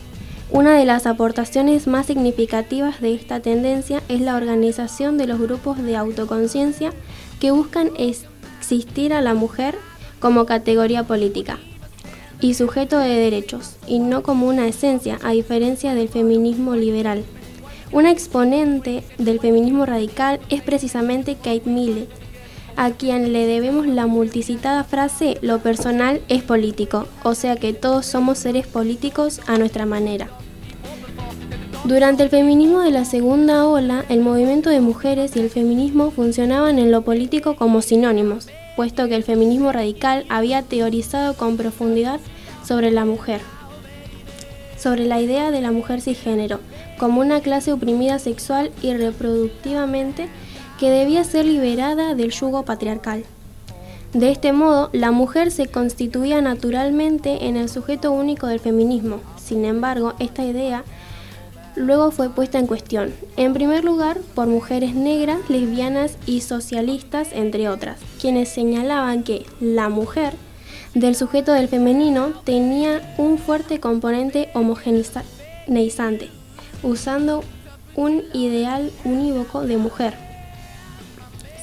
Una 0.50 0.78
de 0.78 0.84
las 0.84 1.06
aportaciones 1.06 1.88
más 1.88 2.06
significativas 2.06 3.00
de 3.00 3.14
esta 3.14 3.40
tendencia 3.40 4.00
es 4.08 4.20
la 4.20 4.36
organización 4.36 5.18
de 5.18 5.26
los 5.26 5.40
grupos 5.40 5.82
de 5.82 5.96
autoconciencia 5.96 6.92
que 7.40 7.50
buscan 7.50 7.90
existir 7.98 9.12
a 9.12 9.20
la 9.20 9.34
mujer 9.34 9.76
como 10.20 10.46
categoría 10.46 11.02
política 11.02 11.58
y 12.40 12.54
sujeto 12.54 12.98
de 12.98 13.08
derechos, 13.08 13.76
y 13.86 13.98
no 13.98 14.22
como 14.22 14.46
una 14.46 14.68
esencia, 14.68 15.18
a 15.24 15.32
diferencia 15.32 15.94
del 15.94 16.08
feminismo 16.08 16.76
liberal. 16.76 17.24
Una 17.92 18.10
exponente 18.10 19.02
del 19.18 19.40
feminismo 19.40 19.86
radical 19.86 20.38
es 20.48 20.60
precisamente 20.62 21.34
Kate 21.34 21.62
Millett, 21.64 22.10
a 22.76 22.90
quien 22.90 23.32
le 23.32 23.46
debemos 23.46 23.86
la 23.86 24.06
multicitada 24.06 24.84
frase 24.84 25.38
lo 25.40 25.60
personal 25.60 26.20
es 26.28 26.42
político, 26.42 27.06
o 27.22 27.34
sea 27.34 27.56
que 27.56 27.72
todos 27.72 28.06
somos 28.06 28.38
seres 28.38 28.66
políticos 28.66 29.40
a 29.46 29.58
nuestra 29.58 29.86
manera. 29.86 30.28
Durante 31.84 32.24
el 32.24 32.30
feminismo 32.30 32.80
de 32.80 32.90
la 32.90 33.04
segunda 33.04 33.66
ola, 33.66 34.04
el 34.08 34.20
movimiento 34.20 34.70
de 34.70 34.80
mujeres 34.80 35.36
y 35.36 35.40
el 35.40 35.50
feminismo 35.50 36.10
funcionaban 36.10 36.78
en 36.78 36.90
lo 36.90 37.02
político 37.02 37.56
como 37.56 37.80
sinónimos, 37.80 38.48
puesto 38.74 39.08
que 39.08 39.14
el 39.14 39.22
feminismo 39.24 39.72
radical 39.72 40.26
había 40.28 40.62
teorizado 40.62 41.34
con 41.34 41.56
profundidad 41.56 42.20
sobre 42.64 42.90
la 42.90 43.04
mujer, 43.04 43.40
sobre 44.76 45.06
la 45.06 45.20
idea 45.20 45.50
de 45.50 45.60
la 45.60 45.70
mujer 45.70 46.00
cisgénero, 46.00 46.60
como 46.98 47.20
una 47.20 47.40
clase 47.40 47.72
oprimida 47.72 48.18
sexual 48.18 48.72
y 48.82 48.92
reproductivamente 48.94 50.28
que 50.78 50.90
debía 50.90 51.24
ser 51.24 51.44
liberada 51.44 52.14
del 52.14 52.30
yugo 52.30 52.64
patriarcal. 52.64 53.24
De 54.12 54.30
este 54.30 54.52
modo, 54.52 54.88
la 54.92 55.10
mujer 55.10 55.50
se 55.50 55.66
constituía 55.66 56.40
naturalmente 56.40 57.46
en 57.46 57.56
el 57.56 57.68
sujeto 57.68 58.12
único 58.12 58.46
del 58.46 58.60
feminismo. 58.60 59.20
Sin 59.36 59.64
embargo, 59.64 60.14
esta 60.18 60.44
idea 60.44 60.84
luego 61.74 62.10
fue 62.10 62.30
puesta 62.30 62.58
en 62.58 62.66
cuestión, 62.66 63.12
en 63.36 63.52
primer 63.52 63.84
lugar 63.84 64.18
por 64.34 64.46
mujeres 64.46 64.94
negras, 64.94 65.50
lesbianas 65.50 66.16
y 66.24 66.40
socialistas, 66.40 67.28
entre 67.32 67.68
otras, 67.68 68.00
quienes 68.18 68.48
señalaban 68.48 69.22
que 69.22 69.44
la 69.60 69.90
mujer 69.90 70.32
del 70.94 71.14
sujeto 71.14 71.52
del 71.52 71.68
femenino 71.68 72.28
tenía 72.44 73.14
un 73.18 73.36
fuerte 73.36 73.80
componente 73.80 74.48
homogeneizante, 74.54 76.30
usando 76.82 77.44
un 77.94 78.22
ideal 78.32 78.90
unívoco 79.04 79.62
de 79.62 79.76
mujer 79.76 80.25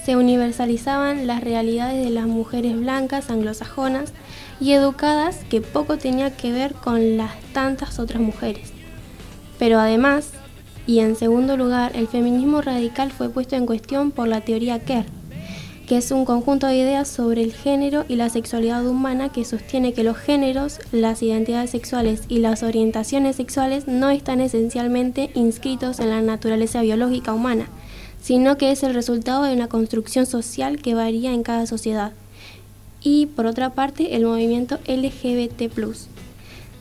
se 0.05 0.15
universalizaban 0.15 1.27
las 1.27 1.43
realidades 1.43 2.03
de 2.03 2.09
las 2.09 2.25
mujeres 2.25 2.77
blancas 2.77 3.29
anglosajonas 3.29 4.13
y 4.59 4.73
educadas 4.73 5.45
que 5.49 5.61
poco 5.61 5.97
tenía 5.97 6.35
que 6.35 6.51
ver 6.51 6.73
con 6.73 7.17
las 7.17 7.39
tantas 7.53 7.99
otras 7.99 8.21
mujeres. 8.21 8.71
Pero 9.59 9.79
además, 9.79 10.31
y 10.85 10.99
en 10.99 11.15
segundo 11.15 11.55
lugar, 11.55 11.93
el 11.95 12.07
feminismo 12.07 12.61
radical 12.61 13.11
fue 13.11 13.29
puesto 13.29 13.55
en 13.55 13.65
cuestión 13.65 14.11
por 14.11 14.27
la 14.27 14.41
teoría 14.41 14.79
Kerr, 14.79 15.05
que 15.87 15.97
es 15.97 16.11
un 16.11 16.25
conjunto 16.25 16.67
de 16.67 16.77
ideas 16.77 17.07
sobre 17.07 17.41
el 17.41 17.53
género 17.53 18.05
y 18.07 18.15
la 18.15 18.29
sexualidad 18.29 18.85
humana 18.85 19.29
que 19.29 19.45
sostiene 19.45 19.93
que 19.93 20.03
los 20.03 20.17
géneros, 20.17 20.79
las 20.91 21.21
identidades 21.21 21.69
sexuales 21.69 22.23
y 22.27 22.39
las 22.39 22.63
orientaciones 22.63 23.37
sexuales 23.37 23.87
no 23.87 24.09
están 24.09 24.41
esencialmente 24.41 25.31
inscritos 25.33 25.99
en 25.99 26.09
la 26.09 26.21
naturaleza 26.21 26.81
biológica 26.81 27.33
humana, 27.33 27.67
sino 28.23 28.57
que 28.57 28.71
es 28.71 28.83
el 28.83 28.93
resultado 28.93 29.43
de 29.43 29.53
una 29.53 29.67
construcción 29.67 30.25
social 30.25 30.81
que 30.81 30.95
varía 30.95 31.33
en 31.33 31.43
cada 31.43 31.67
sociedad. 31.67 32.13
Y 33.01 33.25
por 33.25 33.45
otra 33.45 33.71
parte, 33.71 34.15
el 34.15 34.23
movimiento 34.23 34.79
LGBT. 34.87 35.69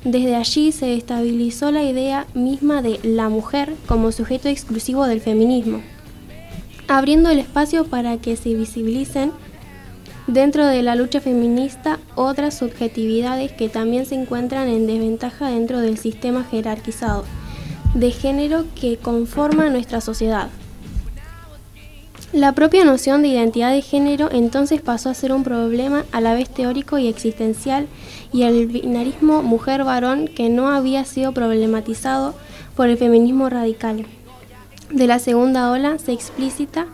Desde 0.04 0.36
allí 0.36 0.70
se 0.70 0.94
estabilizó 0.94 1.72
la 1.72 1.82
idea 1.82 2.28
misma 2.34 2.80
de 2.80 3.00
la 3.02 3.28
mujer 3.28 3.74
como 3.86 4.12
sujeto 4.12 4.48
exclusivo 4.48 5.06
del 5.06 5.20
feminismo, 5.20 5.82
abriendo 6.86 7.28
el 7.28 7.40
espacio 7.40 7.86
para 7.86 8.18
que 8.18 8.36
se 8.36 8.54
visibilicen 8.54 9.32
dentro 10.28 10.64
de 10.66 10.84
la 10.84 10.94
lucha 10.94 11.20
feminista 11.20 11.98
otras 12.14 12.56
subjetividades 12.56 13.50
que 13.50 13.68
también 13.68 14.06
se 14.06 14.14
encuentran 14.14 14.68
en 14.68 14.86
desventaja 14.86 15.48
dentro 15.48 15.80
del 15.80 15.98
sistema 15.98 16.44
jerarquizado 16.44 17.24
de 17.94 18.12
género 18.12 18.64
que 18.80 18.96
conforma 18.96 19.70
nuestra 19.70 20.00
sociedad. 20.00 20.48
La 22.32 22.52
propia 22.52 22.82
noción 22.86 23.20
de 23.20 23.28
identidad 23.28 23.72
de 23.72 23.82
género 23.82 24.30
entonces 24.32 24.80
pasó 24.80 25.10
a 25.10 25.14
ser 25.14 25.32
un 25.34 25.44
problema 25.44 26.06
a 26.12 26.22
la 26.22 26.32
vez 26.32 26.48
teórico 26.48 26.96
y 26.96 27.06
existencial 27.06 27.88
y 28.32 28.44
el 28.44 28.68
binarismo 28.68 29.42
mujer-varón 29.42 30.28
que 30.28 30.48
no 30.48 30.70
había 30.70 31.04
sido 31.04 31.32
problematizado 31.32 32.34
por 32.74 32.88
el 32.88 32.96
feminismo 32.96 33.50
radical. 33.50 34.06
De 34.90 35.06
la 35.06 35.18
segunda 35.18 35.70
ola 35.70 35.98
se 35.98 36.12
explicita 36.12 36.86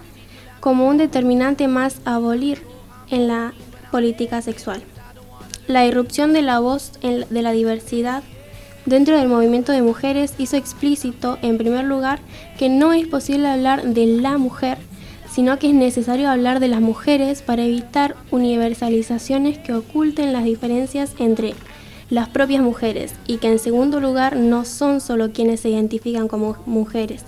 como 0.58 0.88
un 0.88 0.98
determinante 0.98 1.68
más 1.68 2.00
a 2.04 2.16
abolir 2.16 2.62
en 3.08 3.28
la 3.28 3.52
política 3.92 4.42
sexual. 4.42 4.82
La 5.68 5.86
irrupción 5.86 6.32
de 6.32 6.42
la 6.42 6.58
voz 6.58 6.90
de 7.00 7.42
la 7.42 7.52
diversidad 7.52 8.24
dentro 8.86 9.16
del 9.16 9.28
movimiento 9.28 9.70
de 9.70 9.82
mujeres 9.82 10.34
hizo 10.38 10.56
explícito, 10.56 11.38
en 11.42 11.58
primer 11.58 11.84
lugar, 11.84 12.18
que 12.58 12.68
no 12.68 12.92
es 12.92 13.06
posible 13.06 13.46
hablar 13.46 13.84
de 13.84 14.06
la 14.06 14.36
mujer 14.36 14.78
sino 15.30 15.58
que 15.58 15.68
es 15.68 15.74
necesario 15.74 16.30
hablar 16.30 16.60
de 16.60 16.68
las 16.68 16.80
mujeres 16.80 17.42
para 17.42 17.64
evitar 17.64 18.16
universalizaciones 18.30 19.58
que 19.58 19.74
oculten 19.74 20.32
las 20.32 20.44
diferencias 20.44 21.14
entre 21.18 21.54
las 22.10 22.28
propias 22.28 22.62
mujeres 22.62 23.14
y 23.26 23.36
que 23.36 23.48
en 23.48 23.58
segundo 23.58 24.00
lugar 24.00 24.36
no 24.36 24.64
son 24.64 25.00
solo 25.00 25.32
quienes 25.32 25.60
se 25.60 25.68
identifican 25.68 26.28
como 26.28 26.56
mujeres, 26.64 27.24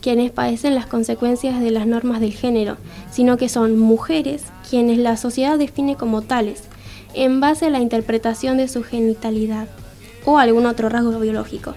quienes 0.00 0.30
padecen 0.30 0.74
las 0.74 0.86
consecuencias 0.86 1.60
de 1.60 1.70
las 1.70 1.86
normas 1.86 2.20
del 2.20 2.32
género, 2.32 2.76
sino 3.10 3.36
que 3.36 3.48
son 3.48 3.78
mujeres 3.78 4.44
quienes 4.68 4.98
la 4.98 5.16
sociedad 5.16 5.58
define 5.58 5.96
como 5.96 6.22
tales, 6.22 6.64
en 7.14 7.40
base 7.40 7.66
a 7.66 7.70
la 7.70 7.80
interpretación 7.80 8.56
de 8.56 8.68
su 8.68 8.82
genitalidad 8.82 9.68
o 10.24 10.38
algún 10.38 10.66
otro 10.66 10.88
rasgo 10.88 11.18
biológico. 11.20 11.74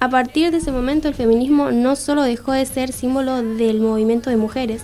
A 0.00 0.08
partir 0.08 0.50
de 0.50 0.58
ese 0.58 0.72
momento 0.72 1.08
el 1.08 1.14
feminismo 1.14 1.72
no 1.72 1.94
solo 1.94 2.22
dejó 2.22 2.52
de 2.52 2.64
ser 2.64 2.90
símbolo 2.92 3.42
del 3.42 3.80
movimiento 3.80 4.30
de 4.30 4.36
mujeres, 4.36 4.82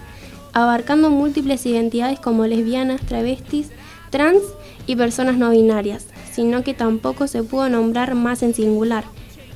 abarcando 0.56 1.10
múltiples 1.10 1.66
identidades 1.66 2.18
como 2.18 2.46
lesbianas, 2.46 3.02
travestis, 3.02 3.68
trans 4.08 4.40
y 4.86 4.96
personas 4.96 5.36
no 5.36 5.50
binarias, 5.50 6.06
sino 6.32 6.64
que 6.64 6.72
tampoco 6.72 7.26
se 7.26 7.42
pudo 7.42 7.68
nombrar 7.68 8.14
más 8.14 8.42
en 8.42 8.54
singular. 8.54 9.04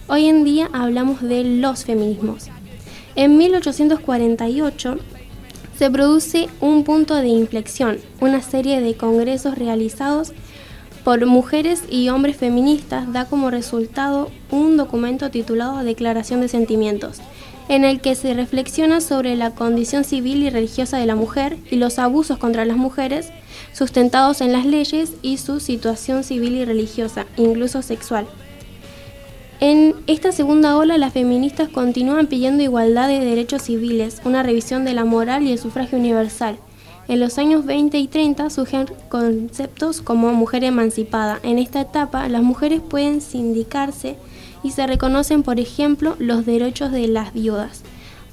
Hoy 0.09 0.27
en 0.27 0.45
día 0.45 0.69
hablamos 0.75 1.23
de 1.23 1.43
los 1.43 1.87
feminismos. 1.87 2.49
En 3.17 3.39
1848 3.39 4.99
se 5.79 5.91
produce 5.91 6.51
un 6.61 6.85
punto 6.85 7.15
de 7.15 7.29
inflexión, 7.29 7.97
una 8.21 8.43
serie 8.43 8.83
de 8.83 8.95
congresos 8.95 9.57
realizados 9.57 10.35
por 11.03 11.25
mujeres 11.25 11.83
y 11.89 12.11
hombres 12.11 12.37
feministas 12.37 13.11
da 13.11 13.25
como 13.25 13.51
resultado 13.51 14.31
un 14.51 14.77
documento 14.77 15.31
titulado 15.31 15.83
Declaración 15.83 16.43
de 16.43 16.49
Sentimientos, 16.49 17.23
en 17.71 17.85
el 17.85 18.01
que 18.01 18.17
se 18.17 18.35
reflexiona 18.35 19.01
sobre 19.01 19.37
la 19.37 19.53
condición 19.53 20.03
civil 20.03 20.43
y 20.43 20.51
religiosa 20.51 20.99
de 20.99 21.07
la 21.07 21.15
mujer 21.15 21.57
y 21.71 21.77
los 21.77 22.01
abusos 22.01 22.37
contra 22.37 22.65
las 22.65 22.77
mujeres 22.77 23.31
sustentados 23.73 24.41
en 24.41 24.51
las 24.51 24.67
leyes 24.67 25.13
y 25.23 25.37
su 25.37 25.61
situación 25.61 26.25
civil 26.25 26.57
y 26.57 26.65
religiosa, 26.65 27.27
incluso 27.37 27.81
sexual. 27.83 28.27
En 29.61 29.95
esta 30.09 30.33
segunda 30.33 30.77
ola, 30.77 30.99
las 30.99 31.13
feministas 31.13 31.69
continúan 31.69 32.27
pidiendo 32.27 32.65
igualdad 32.65 33.07
de 33.07 33.21
derechos 33.21 33.63
civiles, 33.63 34.21
una 34.25 34.43
revisión 34.43 34.85
de 34.85 34.95
la 34.95 35.05
moral 35.05 35.45
y 35.45 35.53
el 35.53 35.59
sufragio 35.59 35.97
universal. 35.97 36.57
En 37.07 37.21
los 37.21 37.39
años 37.39 37.67
20 37.67 37.99
y 37.99 38.09
30 38.09 38.51
surgen 38.51 38.87
conceptos 39.09 40.01
como 40.03 40.33
mujer 40.33 40.65
emancipada. 40.65 41.39
En 41.45 41.61
esta 41.61 41.83
etapa 41.83 42.29
las 42.29 42.43
mujeres 42.43 42.81
pueden 42.81 43.21
sindicarse 43.21 44.17
y 44.63 44.71
se 44.71 44.87
reconocen, 44.87 45.43
por 45.43 45.61
ejemplo, 45.61 46.17
los 46.19 46.47
derechos 46.47 46.93
de 46.93 47.09
las 47.09 47.33
viudas. 47.33 47.83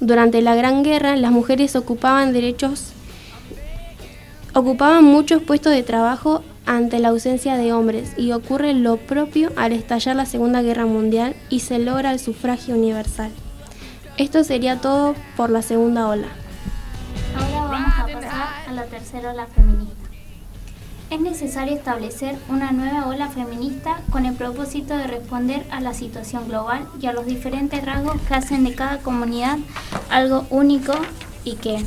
Durante 0.00 0.42
la 0.42 0.54
Gran 0.54 0.82
Guerra 0.82 1.16
las 1.16 1.32
mujeres 1.32 1.74
ocupaban 1.74 2.32
derechos 2.32 2.92
ocupaban 4.54 5.04
muchos 5.04 5.42
puestos 5.42 5.72
de 5.72 5.82
trabajo 5.82 6.42
ante 6.66 6.98
la 6.98 7.08
ausencia 7.08 7.56
de 7.56 7.72
hombres 7.72 8.12
y 8.16 8.32
ocurre 8.32 8.74
lo 8.74 8.96
propio 8.96 9.50
al 9.56 9.72
estallar 9.72 10.16
la 10.16 10.26
Segunda 10.26 10.62
Guerra 10.62 10.84
Mundial 10.84 11.34
y 11.48 11.60
se 11.60 11.78
logra 11.78 12.12
el 12.12 12.18
sufragio 12.18 12.74
universal. 12.74 13.30
Esto 14.16 14.42
sería 14.44 14.80
todo 14.80 15.14
por 15.36 15.50
la 15.50 15.62
segunda 15.62 16.08
ola. 16.08 16.26
Ahora 17.36 17.68
vamos 17.68 17.94
a 17.98 18.06
pasar 18.06 18.48
a 18.68 18.72
la 18.72 18.84
tercera 18.86 19.30
ola 19.32 19.46
feminista. 19.46 19.97
Es 21.10 21.22
necesario 21.22 21.74
establecer 21.74 22.36
una 22.50 22.70
nueva 22.70 23.06
ola 23.06 23.28
feminista 23.30 24.02
con 24.10 24.26
el 24.26 24.34
propósito 24.34 24.94
de 24.94 25.06
responder 25.06 25.64
a 25.70 25.80
la 25.80 25.94
situación 25.94 26.48
global 26.48 26.86
y 27.00 27.06
a 27.06 27.14
los 27.14 27.24
diferentes 27.24 27.82
rasgos 27.82 28.20
que 28.28 28.34
hacen 28.34 28.62
de 28.64 28.74
cada 28.74 28.98
comunidad 28.98 29.56
algo 30.10 30.46
único 30.50 30.92
y 31.44 31.54
que, 31.54 31.82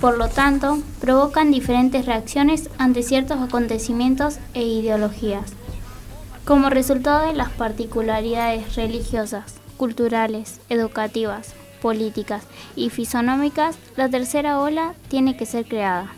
por 0.00 0.16
lo 0.16 0.28
tanto, 0.28 0.78
provocan 1.02 1.50
diferentes 1.50 2.06
reacciones 2.06 2.70
ante 2.78 3.02
ciertos 3.02 3.42
acontecimientos 3.42 4.38
e 4.54 4.62
ideologías. 4.62 5.52
Como 6.46 6.70
resultado 6.70 7.26
de 7.26 7.34
las 7.34 7.50
particularidades 7.50 8.74
religiosas, 8.74 9.60
culturales, 9.76 10.62
educativas, 10.70 11.54
políticas 11.82 12.44
y 12.74 12.88
fisonómicas, 12.88 13.76
la 13.96 14.08
tercera 14.08 14.60
ola 14.60 14.94
tiene 15.08 15.36
que 15.36 15.44
ser 15.44 15.66
creada. 15.66 16.10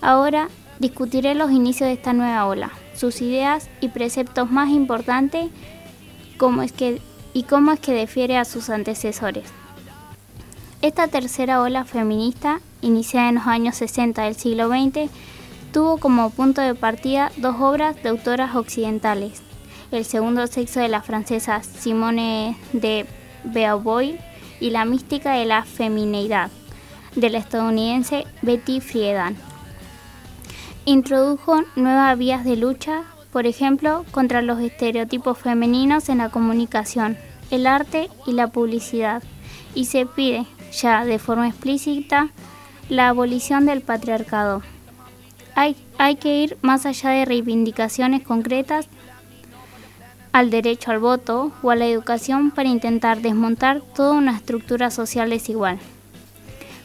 Ahora 0.00 0.48
discutiré 0.80 1.34
los 1.36 1.52
inicios 1.52 1.86
de 1.86 1.92
esta 1.92 2.12
nueva 2.12 2.46
ola, 2.46 2.72
sus 2.96 3.20
ideas 3.20 3.70
y 3.80 3.88
preceptos 3.88 4.50
más 4.50 4.70
importantes 4.70 5.50
cómo 6.36 6.62
es 6.62 6.72
que, 6.72 7.00
y 7.34 7.44
cómo 7.44 7.70
es 7.70 7.80
que 7.80 7.94
difiere 7.94 8.38
a 8.38 8.46
sus 8.46 8.70
antecesores. 8.70 9.44
Esta 10.80 11.06
tercera 11.08 11.60
ola 11.60 11.84
feminista, 11.84 12.60
iniciada 12.80 13.28
en 13.28 13.34
los 13.36 13.46
años 13.46 13.76
60 13.76 14.22
del 14.22 14.34
siglo 14.34 14.68
XX, 14.68 15.10
tuvo 15.72 15.98
como 15.98 16.30
punto 16.30 16.62
de 16.62 16.74
partida 16.74 17.30
dos 17.36 17.56
obras 17.60 18.02
de 18.02 18.08
autoras 18.08 18.56
occidentales, 18.56 19.42
El 19.92 20.04
segundo 20.06 20.46
sexo 20.46 20.80
de 20.80 20.88
la 20.88 21.02
francesa 21.02 21.62
Simone 21.62 22.56
de 22.72 23.06
Beauvoir 23.44 24.18
y 24.60 24.70
La 24.70 24.86
mística 24.86 25.32
de 25.34 25.44
la 25.44 25.64
femineidad 25.64 26.50
de 27.16 27.28
la 27.28 27.38
estadounidense 27.38 28.24
Betty 28.40 28.80
Friedan. 28.80 29.49
Introdujo 30.86 31.62
nuevas 31.76 32.16
vías 32.16 32.42
de 32.44 32.56
lucha, 32.56 33.02
por 33.32 33.46
ejemplo, 33.46 34.06
contra 34.12 34.40
los 34.40 34.60
estereotipos 34.60 35.36
femeninos 35.36 36.08
en 36.08 36.18
la 36.18 36.30
comunicación, 36.30 37.18
el 37.50 37.66
arte 37.66 38.08
y 38.26 38.32
la 38.32 38.46
publicidad, 38.46 39.22
y 39.74 39.84
se 39.84 40.06
pide, 40.06 40.46
ya 40.72 41.04
de 41.04 41.18
forma 41.18 41.48
explícita, 41.48 42.30
la 42.88 43.08
abolición 43.08 43.66
del 43.66 43.82
patriarcado. 43.82 44.62
Hay, 45.54 45.76
hay 45.98 46.16
que 46.16 46.42
ir 46.42 46.56
más 46.62 46.86
allá 46.86 47.10
de 47.10 47.26
reivindicaciones 47.26 48.22
concretas 48.22 48.88
al 50.32 50.48
derecho 50.48 50.92
al 50.92 50.98
voto 50.98 51.52
o 51.62 51.70
a 51.70 51.76
la 51.76 51.86
educación 51.86 52.52
para 52.52 52.68
intentar 52.68 53.20
desmontar 53.20 53.82
toda 53.94 54.12
una 54.12 54.34
estructura 54.34 54.90
social 54.90 55.28
desigual. 55.28 55.78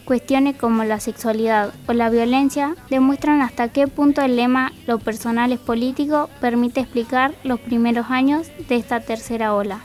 Cuestiones 0.06 0.56
como 0.56 0.84
la 0.84 1.00
sexualidad 1.00 1.74
o 1.88 1.94
la 1.94 2.10
violencia 2.10 2.76
demuestran 2.90 3.42
hasta 3.42 3.70
qué 3.70 3.88
punto 3.88 4.22
el 4.22 4.36
lema 4.36 4.72
lo 4.86 5.00
personal 5.00 5.52
es 5.52 5.60
político 5.60 6.30
permite 6.40 6.82
explicar 6.82 7.34
los 7.44 7.60
primeros 7.60 8.08
años 8.10 8.48
de 8.70 8.76
esta 8.76 9.00
tercera 9.00 9.56
ola. 9.56 9.82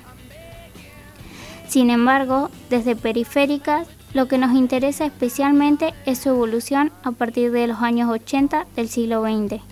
Sin 1.69 1.89
embargo, 1.89 2.51
desde 2.69 2.97
periféricas, 2.97 3.89
lo 4.13 4.29
que 4.29 4.39
nos 4.39 4.55
interesa 4.55 5.07
especialmente 5.07 5.95
es 6.05 6.19
su 6.19 6.29
evolución 6.29 6.93
a 7.03 7.13
partir 7.13 7.51
de 7.53 7.67
los 7.67 7.81
años 7.81 8.11
80 8.11 8.67
del 8.77 8.89
siglo 8.89 9.23
XX 9.23 9.63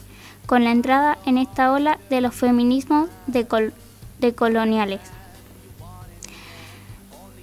con 0.49 0.65
la 0.65 0.71
entrada 0.71 1.19
en 1.27 1.37
esta 1.37 1.71
ola 1.71 1.99
de 2.09 2.23
los 2.23 2.35
feminismos 2.35 3.11
decoloniales, 4.19 5.01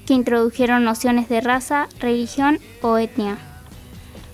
que 0.06 0.14
introdujeron 0.14 0.84
nociones 0.84 1.30
de 1.30 1.42
raza, 1.42 1.88
religión 2.00 2.60
o 2.82 2.98
etnia. 2.98 3.38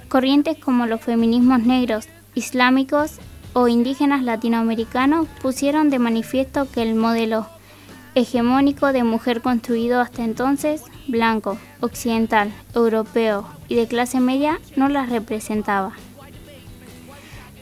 Corrientes 0.10 0.58
como 0.58 0.86
los 0.86 1.02
feminismos 1.02 1.62
negros, 1.62 2.08
islámicos 2.36 3.20
o 3.54 3.68
indígenas 3.68 4.24
latinoamericanos 4.24 5.28
pusieron 5.42 5.90
de 5.90 6.00
manifiesto 6.00 6.70
que 6.70 6.82
el 6.82 6.96
modelo 6.96 7.48
hegemónico 8.16 8.92
de 8.92 9.04
mujer 9.04 9.42
construido 9.42 10.02
hasta 10.02 10.24
entonces, 10.24 10.84
blanco, 11.08 11.58
occidental, 11.80 12.52
europeo 12.76 13.46
y 13.70 13.76
de 13.76 13.88
clase 13.88 14.20
media, 14.20 14.60
no 14.76 14.90
las 14.90 15.10
representaba. 15.10 15.94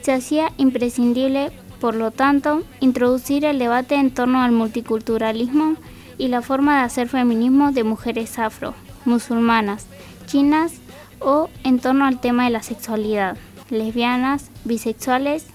Se 0.02 0.14
hacía 0.14 0.52
imprescindible, 0.58 1.52
por 1.80 1.96
lo 1.96 2.12
tanto, 2.12 2.64
introducir 2.80 3.46
el 3.46 3.60
debate 3.60 3.96
en 3.96 4.12
torno 4.12 4.42
al 4.42 4.52
multiculturalismo 4.52 5.76
y 6.20 6.28
la 6.28 6.44
forma 6.44 6.78
de 6.78 6.84
hacer 6.84 7.08
feminismo 7.08 7.72
de 7.72 7.84
mujeres 7.84 8.38
afro, 8.38 8.76
musulmanas, 9.06 9.88
chinas 10.28 10.74
o 11.20 11.50
en 11.64 11.80
torno 11.80 12.06
al 12.06 12.20
tema 12.20 12.44
de 12.44 12.52
la 12.52 12.62
sexualidad, 12.62 13.38
lesbianas, 13.72 14.52
bisexuales 14.66 15.48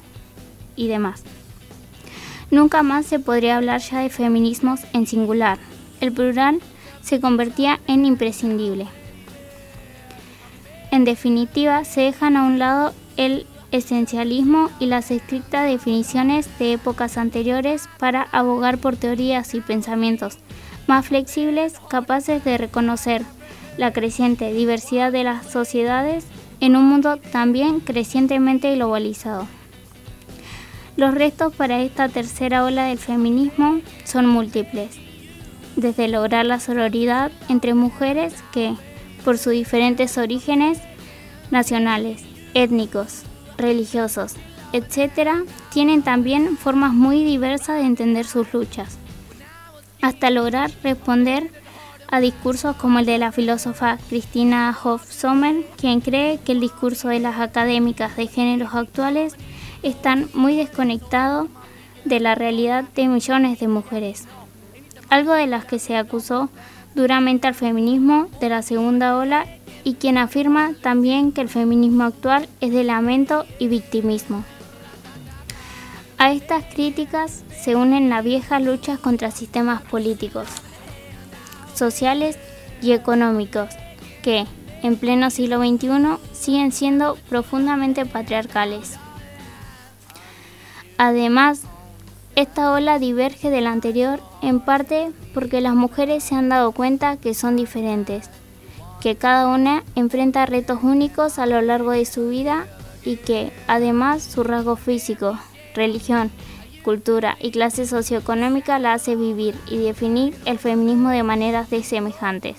y 0.75 0.89
demás. 0.89 1.23
Nunca 2.51 2.83
más 2.83 3.07
se 3.07 3.19
podría 3.21 3.59
hablar 3.59 3.81
ya 3.81 4.01
de 4.01 4.09
feminismos 4.09 4.81
en 4.93 5.07
singular. 5.07 5.59
El 6.01 6.13
plural 6.13 6.61
se 7.03 7.21
convertía 7.21 7.79
en 7.87 8.07
imprescindible. 8.07 8.87
En 10.91 11.05
definitiva, 11.05 11.85
se 11.85 12.03
dejan 12.03 12.37
a 12.37 12.45
un 12.45 12.59
lado 12.59 12.95
el 13.17 13.47
esencialismo 13.75 14.71
y 14.79 14.87
las 14.87 15.11
estrictas 15.11 15.67
definiciones 15.67 16.49
de 16.61 16.75
épocas 16.75 17.19
anteriores 17.19 17.89
para 17.99 18.23
abogar 18.31 18.79
por 18.79 18.97
teorías 18.97 19.53
y 19.55 19.61
pensamientos 19.61 20.39
más 20.87 21.07
flexibles 21.07 21.81
capaces 21.89 22.45
de 22.45 22.57
reconocer 22.57 23.23
la 23.77 23.93
creciente 23.93 24.53
diversidad 24.53 25.11
de 25.11 25.25
las 25.25 25.51
sociedades 25.51 26.25
en 26.61 26.77
un 26.77 26.85
mundo 26.85 27.17
también 27.17 27.81
crecientemente 27.81 28.73
globalizado. 28.77 29.49
Los 30.97 31.13
restos 31.13 31.53
para 31.53 31.81
esta 31.81 32.09
tercera 32.09 32.65
ola 32.65 32.85
del 32.85 32.99
feminismo 32.99 33.81
son 34.05 34.29
múltiples, 34.29 34.97
desde 35.75 36.07
lograr 36.07 36.47
la 36.47 36.61
sororidad 36.61 37.33
entre 37.49 37.75
mujeres 37.75 38.35
que, 38.53 38.77
por 39.25 39.37
sus 39.37 39.55
diferentes 39.55 40.17
orígenes 40.17 40.79
nacionales, 41.51 42.23
étnicos, 42.55 43.25
religiosos, 43.57 44.35
etc., 44.73 45.31
tienen 45.73 46.03
también 46.03 46.57
formas 46.57 46.93
muy 46.93 47.25
diversas 47.25 47.79
de 47.79 47.87
entender 47.87 48.27
sus 48.27 48.53
luchas, 48.53 48.99
hasta 50.03 50.31
lograr 50.31 50.71
responder 50.83 51.51
a 52.09 52.21
discursos 52.21 52.77
como 52.77 52.99
el 52.99 53.07
de 53.07 53.19
la 53.19 53.33
filósofa 53.33 53.99
Cristina 54.09 54.77
Hoff 54.83 55.11
Sommer, 55.11 55.65
quien 55.77 56.01
cree 56.01 56.39
que 56.39 56.53
el 56.53 56.61
discurso 56.61 57.09
de 57.09 57.21
las 57.21 57.41
académicas 57.41 58.17
de 58.17 58.27
géneros 58.27 58.75
actuales 58.75 59.35
están 59.83 60.29
muy 60.35 60.57
desconectados 60.57 61.49
de 62.05 62.21
la 62.21 62.35
realidad 62.35 62.85
de 62.95 63.09
millones 63.09 63.59
de 63.59 63.69
mujeres, 63.69 64.27
algo 65.09 65.33
de 65.33 65.47
las 65.47 65.65
que 65.65 65.79
se 65.79 65.97
acusó 65.97 66.51
duramente 66.95 67.49
al 67.49 67.55
feminismo 67.55 68.29
de 68.41 68.49
la 68.49 68.63
segunda 68.63 69.17
ola 69.17 69.47
y 69.85 69.95
quien 69.95 70.19
afirma 70.19 70.73
también 70.81 71.31
que 71.31 71.43
el 71.43 71.49
feminismo 71.49 72.05
actual 72.05 72.49
es 72.61 72.73
de 72.73 72.85
lamento 72.85 73.45
y 73.59 73.69
victimismo. 73.69 74.45
A 76.17 76.33
estas 76.33 76.65
críticas 76.65 77.45
se 77.63 77.77
unen 77.77 78.09
las 78.09 78.25
viejas 78.25 78.63
luchas 78.63 78.99
contra 78.99 79.31
sistemas 79.31 79.83
políticos, 79.83 80.49
sociales 81.75 82.39
y 82.81 82.93
económicos 82.93 83.69
que, 84.23 84.47
en 84.83 84.97
pleno 84.97 85.29
siglo 85.31 85.59
XXI, 85.59 86.19
siguen 86.33 86.73
siendo 86.73 87.17
profundamente 87.29 88.07
patriarcales. 88.07 88.99
Además, 90.97 91.63
esta 92.37 92.73
ola 92.73 92.99
diverge 92.99 93.51
de 93.51 93.61
la 93.61 93.73
anterior 93.73 94.21
en 94.41 94.61
parte 94.61 95.13
porque 95.35 95.61
las 95.61 95.75
mujeres 95.75 96.25
se 96.25 96.35
han 96.35 96.49
dado 96.49 96.73
cuenta 96.73 97.17
que 97.17 97.35
son 97.35 97.57
diferentes 97.57 98.31
que 99.05 99.17
cada 99.17 99.49
una 99.49 99.83
enfrenta 99.97 100.47
retos 100.47 100.79
únicos 100.83 101.39
a 101.39 101.45
lo 101.45 101.61
largo 101.61 101.91
de 101.91 102.07
su 102.07 102.31
vida 102.31 102.67
y 103.05 103.17
que 103.17 103.53
además 103.67 104.23
su 104.23 104.43
rasgo 104.43 104.77
físico, 104.77 105.39
religión, 105.75 106.31
cultura 106.83 107.37
y 107.39 107.51
clase 107.51 107.87
socioeconómica 107.87 108.79
la 108.79 108.95
hace 108.95 109.15
vivir 109.15 109.57
y 109.71 109.77
definir 109.77 110.35
el 110.47 110.59
feminismo 110.59 111.11
de 111.11 111.23
maneras 111.23 111.69
desemejantes. 111.69 112.57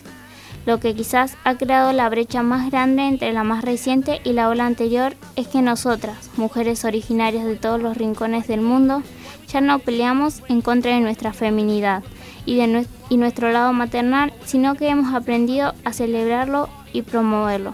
Lo 0.67 0.79
que 0.79 0.93
quizás 0.93 1.35
ha 1.45 1.55
creado 1.55 1.91
la 1.93 2.09
brecha 2.09 2.43
más 2.43 2.69
grande 2.69 3.07
entre 3.07 3.33
la 3.33 3.43
más 3.43 3.65
reciente 3.65 4.21
y 4.23 4.33
la 4.33 4.47
ola 4.47 4.67
anterior 4.67 5.15
es 5.35 5.47
que 5.47 5.63
nosotras, 5.63 6.29
mujeres 6.37 6.85
originarias 6.85 7.45
de 7.45 7.55
todos 7.55 7.81
los 7.81 7.97
rincones 7.97 8.45
del 8.45 8.61
mundo, 8.61 9.01
ya 9.47 9.61
no 9.61 9.79
peleamos 9.79 10.43
en 10.47 10.61
contra 10.61 10.93
de 10.93 11.01
nuestra 11.01 11.33
feminidad 11.33 12.03
y, 12.45 12.55
de 12.55 12.85
nuestro 13.11 13.51
lado 13.51 13.73
maternal, 13.73 14.33
sino 14.45 14.75
que 14.75 14.89
hemos 14.89 15.13
aprendido 15.13 15.73
a 15.83 15.93
celebrarlo 15.93 16.69
y 16.93 17.01
promoverlo. 17.01 17.73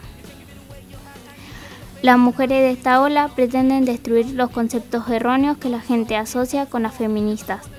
Las 2.02 2.18
mujeres 2.18 2.60
de 2.62 2.72
esta 2.72 3.02
ola 3.02 3.30
pretenden 3.36 3.86
destruir 3.86 4.32
los 4.32 4.50
conceptos 4.50 5.08
erróneos 5.10 5.58
que 5.58 5.70
la 5.70 5.82
gente 5.82 6.16
asocia 6.16 6.66
con 6.66 6.84
las 6.84 6.96
feministas 6.96 7.70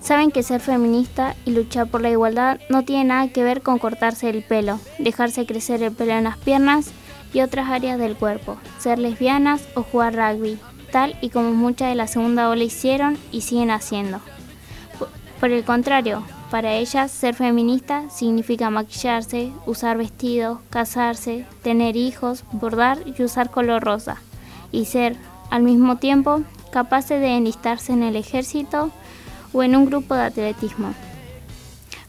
Saben 0.00 0.30
que 0.30 0.42
ser 0.42 0.60
feminista 0.60 1.36
y 1.44 1.50
luchar 1.50 1.86
por 1.86 2.00
la 2.00 2.10
igualdad 2.10 2.58
no 2.70 2.84
tiene 2.84 3.04
nada 3.04 3.28
que 3.28 3.44
ver 3.44 3.60
con 3.60 3.78
cortarse 3.78 4.30
el 4.30 4.42
pelo, 4.42 4.80
dejarse 4.98 5.44
crecer 5.44 5.82
el 5.82 5.92
pelo 5.92 6.12
en 6.12 6.24
las 6.24 6.38
piernas 6.38 6.90
y 7.34 7.42
otras 7.42 7.68
áreas 7.68 7.98
del 7.98 8.16
cuerpo, 8.16 8.56
ser 8.78 8.98
lesbianas 8.98 9.62
o 9.74 9.82
jugar 9.82 10.14
rugby, 10.14 10.58
tal 10.90 11.16
y 11.20 11.28
como 11.28 11.52
muchas 11.52 11.90
de 11.90 11.94
la 11.94 12.06
segunda 12.06 12.48
ola 12.48 12.64
hicieron 12.64 13.18
y 13.30 13.42
siguen 13.42 13.70
haciendo. 13.70 14.20
Por 15.40 15.52
el 15.52 15.64
contrario, 15.64 16.22
para 16.50 16.74
ellas 16.74 17.10
ser 17.10 17.34
feminista 17.34 18.10
significa 18.10 18.68
maquillarse, 18.68 19.50
usar 19.64 19.96
vestidos, 19.96 20.58
casarse, 20.68 21.46
tener 21.62 21.96
hijos, 21.96 22.44
bordar 22.52 22.98
y 23.06 23.22
usar 23.22 23.50
color 23.50 23.82
rosa, 23.82 24.18
y 24.70 24.84
ser, 24.84 25.16
al 25.48 25.62
mismo 25.62 25.96
tiempo, 25.96 26.42
capaces 26.70 27.20
de 27.22 27.38
enlistarse 27.38 27.94
en 27.94 28.02
el 28.02 28.16
ejército, 28.16 28.90
o 29.52 29.62
en 29.62 29.74
un 29.76 29.86
grupo 29.86 30.14
de 30.14 30.22
atletismo. 30.22 30.94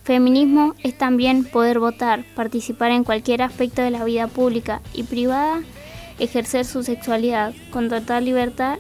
Feminismo 0.04 0.76
es 0.84 0.98
también 0.98 1.46
poder 1.46 1.80
votar, 1.80 2.26
participar 2.36 2.92
en 2.92 3.04
cualquier 3.06 3.44
aspecto 3.44 3.82
de 3.82 3.92
la 3.92 4.04
vida 4.04 4.28
pública 4.28 4.82
y 4.94 5.04
privada, 5.04 5.62
ejercer 6.20 6.66
su 6.66 6.84
sexualidad 6.84 7.54
con 7.72 7.88
total 7.88 8.26
libertad, 8.26 8.78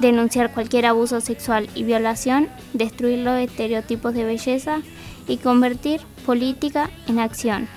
denunciar 0.00 0.52
cualquier 0.52 0.86
abuso 0.86 1.20
sexual 1.20 1.68
y 1.74 1.84
violación, 1.84 2.48
destruir 2.72 3.20
los 3.20 3.38
estereotipos 3.38 4.14
de 4.14 4.24
belleza 4.24 4.80
y 5.26 5.38
convertir 5.38 6.00
política 6.24 6.90
en 7.06 7.18
acción. 7.18 7.68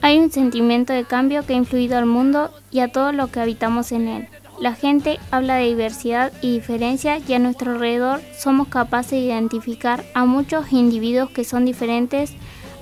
Hay 0.00 0.18
un 0.18 0.30
sentimiento 0.30 0.92
de 0.92 1.04
cambio 1.04 1.44
que 1.44 1.54
ha 1.54 1.56
influido 1.56 1.98
al 1.98 2.06
mundo 2.06 2.52
y 2.70 2.80
a 2.80 2.92
todos 2.92 3.14
los 3.14 3.30
que 3.30 3.40
habitamos 3.40 3.90
en 3.90 4.08
él. 4.08 4.28
La 4.60 4.74
gente 4.74 5.18
habla 5.30 5.56
de 5.56 5.66
diversidad 5.66 6.32
y 6.42 6.52
diferencia 6.52 7.18
y 7.18 7.32
a 7.32 7.38
nuestro 7.38 7.72
alrededor 7.72 8.20
somos 8.36 8.68
capaces 8.68 9.12
de 9.12 9.26
identificar 9.26 10.04
a 10.14 10.24
muchos 10.24 10.72
individuos 10.72 11.30
que 11.30 11.44
son 11.44 11.64
diferentes 11.64 12.32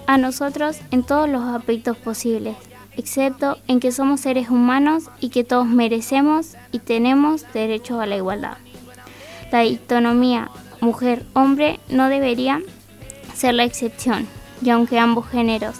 a 0.07 0.19
nosotros 0.19 0.79
en 0.91 1.03
todos 1.03 1.29
los 1.29 1.43
aspectos 1.43 1.97
posibles, 1.97 2.57
excepto 2.97 3.59
en 3.69 3.81
que 3.81 3.93
somos 3.93 4.21
seres 4.21 4.49
humanos 4.51 5.11
y 5.21 5.31
que 5.31 5.45
todos 5.45 5.67
merecemos 5.67 6.57
y 6.73 6.79
tenemos 6.79 7.45
derecho 7.53 8.01
a 8.01 8.07
la 8.07 8.17
igualdad. 8.17 8.57
La 9.53 9.61
autonomía 9.61 10.51
mujer-hombre 10.81 11.81
no 11.89 12.09
debería 12.09 12.61
ser 13.35 13.55
la 13.55 13.65
excepción, 13.65 14.27
y 14.63 14.71
aunque 14.71 14.99
ambos 14.99 15.29
géneros 15.29 15.77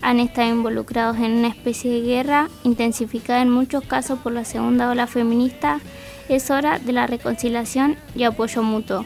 han 0.00 0.18
estado 0.18 0.48
involucrados 0.48 1.18
en 1.18 1.38
una 1.38 1.48
especie 1.48 1.90
de 1.90 2.00
guerra 2.00 2.48
intensificada 2.64 3.42
en 3.42 3.50
muchos 3.50 3.84
casos 3.84 4.18
por 4.18 4.32
la 4.32 4.44
segunda 4.44 4.90
ola 4.90 5.06
feminista, 5.06 5.80
es 6.28 6.50
hora 6.50 6.78
de 6.78 6.92
la 6.92 7.06
reconciliación 7.06 7.96
y 8.14 8.24
apoyo 8.24 8.62
mutuo. 8.62 9.04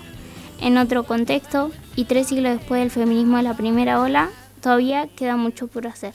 En 0.60 0.78
otro 0.78 1.04
contexto, 1.04 1.70
y 1.96 2.04
tres 2.04 2.28
siglos 2.28 2.58
después 2.58 2.80
del 2.80 2.90
feminismo 2.90 3.36
de 3.36 3.42
la 3.42 3.54
primera 3.54 4.00
ola, 4.00 4.30
todavía 4.60 5.06
queda 5.08 5.36
mucho 5.36 5.66
por 5.66 5.86
hacer. 5.86 6.14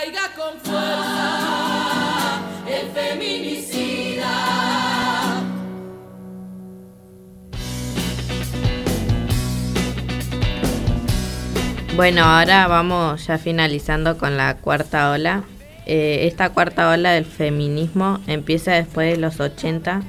Caiga 0.00 0.30
con 0.34 0.58
fuerza 0.60 2.40
el 2.66 2.88
feminicida. 2.90 4.30
Bueno, 11.96 12.24
ahora 12.24 12.66
vamos 12.66 13.26
ya 13.26 13.36
finalizando 13.36 14.16
con 14.16 14.36
la 14.36 14.56
cuarta 14.56 15.10
ola. 15.10 15.44
Eh, 15.86 16.26
esta 16.26 16.50
cuarta 16.50 16.90
ola 16.90 17.12
del 17.12 17.26
feminismo 17.26 18.20
empieza 18.26 18.72
después 18.72 19.12
de 19.12 19.18
los 19.18 19.40
80, 19.40 20.02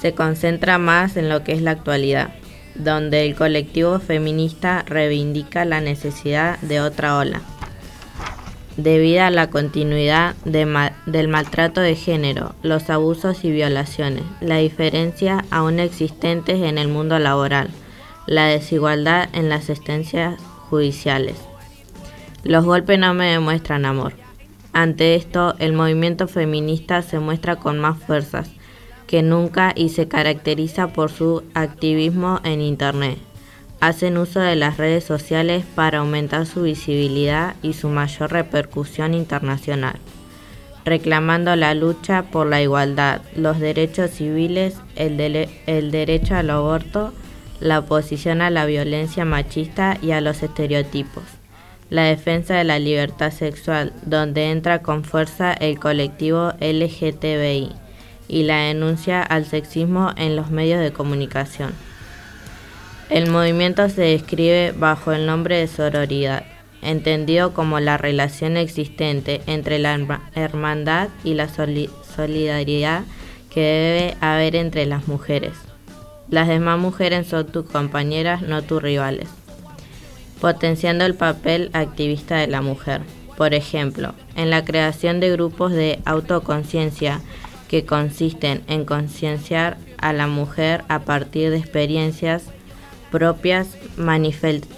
se 0.00 0.14
concentra 0.14 0.78
más 0.78 1.16
en 1.16 1.28
lo 1.28 1.44
que 1.44 1.52
es 1.52 1.62
la 1.62 1.72
actualidad. 1.72 2.30
donde 2.74 3.26
el 3.26 3.34
colectivo 3.34 3.98
feminista 3.98 4.84
reivindica 4.86 5.64
la 5.64 5.80
necesidad 5.80 6.60
de 6.60 6.80
otra 6.80 7.18
ola. 7.18 7.42
Debido 8.78 9.24
a 9.24 9.30
la 9.30 9.50
continuidad 9.50 10.36
del 10.44 11.28
maltrato 11.28 11.80
de 11.80 11.96
género, 11.96 12.54
los 12.62 12.90
abusos 12.90 13.44
y 13.44 13.50
violaciones, 13.50 14.22
la 14.40 14.58
diferencia 14.58 15.44
aún 15.50 15.80
existentes 15.80 16.62
en 16.62 16.78
el 16.78 16.86
mundo 16.86 17.18
laboral, 17.18 17.70
la 18.26 18.46
desigualdad 18.46 19.30
en 19.32 19.48
las 19.48 19.64
asistencias 19.64 20.40
judiciales. 20.70 21.34
Los 22.44 22.64
golpes 22.64 23.00
no 23.00 23.14
me 23.14 23.32
demuestran 23.32 23.84
amor. 23.84 24.12
Ante 24.72 25.16
esto, 25.16 25.56
el 25.58 25.72
movimiento 25.72 26.28
feminista 26.28 27.02
se 27.02 27.18
muestra 27.18 27.56
con 27.56 27.80
más 27.80 27.98
fuerzas 27.98 28.48
que 29.08 29.24
nunca 29.24 29.72
y 29.74 29.88
se 29.88 30.06
caracteriza 30.06 30.92
por 30.92 31.10
su 31.10 31.42
activismo 31.52 32.40
en 32.44 32.60
Internet. 32.60 33.18
Hacen 33.80 34.18
uso 34.18 34.40
de 34.40 34.56
las 34.56 34.76
redes 34.76 35.04
sociales 35.04 35.64
para 35.74 35.98
aumentar 35.98 36.46
su 36.46 36.62
visibilidad 36.62 37.54
y 37.62 37.74
su 37.74 37.88
mayor 37.88 38.32
repercusión 38.32 39.14
internacional, 39.14 40.00
reclamando 40.84 41.54
la 41.54 41.74
lucha 41.74 42.24
por 42.24 42.48
la 42.48 42.60
igualdad, 42.60 43.22
los 43.36 43.60
derechos 43.60 44.10
civiles, 44.10 44.76
el, 44.96 45.16
derecho 45.16 46.34
al 46.34 46.50
aborto, 46.50 47.12
la 47.60 47.78
oposición 47.78 48.42
a 48.42 48.50
la 48.50 48.66
violencia 48.66 49.24
machista 49.24 49.96
y 50.02 50.10
a 50.10 50.20
los 50.20 50.42
estereotipos 50.42 51.24
la 51.90 52.02
defensa 52.02 52.54
de 52.54 52.64
la 52.64 52.78
libertad 52.78 53.30
sexual, 53.30 53.92
donde 54.04 54.50
entra 54.50 54.82
con 54.82 55.04
fuerza 55.04 55.52
el 55.52 55.78
colectivo 55.78 56.52
LGTBI 56.60 57.72
y 58.28 58.42
la 58.42 58.58
denuncia 58.58 59.22
al 59.22 59.46
sexismo 59.46 60.12
en 60.16 60.36
los 60.36 60.50
medios 60.50 60.80
de 60.80 60.92
comunicación. 60.92 61.72
El 63.10 63.30
movimiento 63.30 63.88
se 63.88 64.02
describe 64.02 64.72
bajo 64.76 65.12
el 65.12 65.26
nombre 65.26 65.58
de 65.58 65.66
sororidad, 65.66 66.44
entendido 66.82 67.54
como 67.54 67.80
la 67.80 67.96
relación 67.96 68.56
existente 68.56 69.40
entre 69.46 69.78
la 69.78 70.20
hermandad 70.34 71.08
y 71.24 71.34
la 71.34 71.48
solidaridad 71.48 73.04
que 73.50 73.60
debe 73.60 74.16
haber 74.20 74.56
entre 74.56 74.86
las 74.86 75.08
mujeres. 75.08 75.54
Las 76.28 76.48
demás 76.48 76.78
mujeres 76.78 77.26
son 77.26 77.46
tus 77.46 77.64
compañeras, 77.64 78.42
no 78.42 78.62
tus 78.62 78.82
rivales 78.82 79.28
potenciando 80.40 81.04
el 81.04 81.14
papel 81.14 81.70
activista 81.72 82.36
de 82.36 82.46
la 82.46 82.62
mujer. 82.62 83.02
Por 83.36 83.54
ejemplo, 83.54 84.14
en 84.36 84.50
la 84.50 84.64
creación 84.64 85.20
de 85.20 85.30
grupos 85.30 85.72
de 85.72 86.00
autoconciencia 86.04 87.20
que 87.68 87.84
consisten 87.84 88.62
en 88.66 88.84
concienciar 88.84 89.76
a 89.98 90.12
la 90.12 90.26
mujer 90.26 90.84
a 90.88 91.00
partir 91.00 91.50
de 91.50 91.58
experiencias 91.58 92.44
propias, 93.10 93.76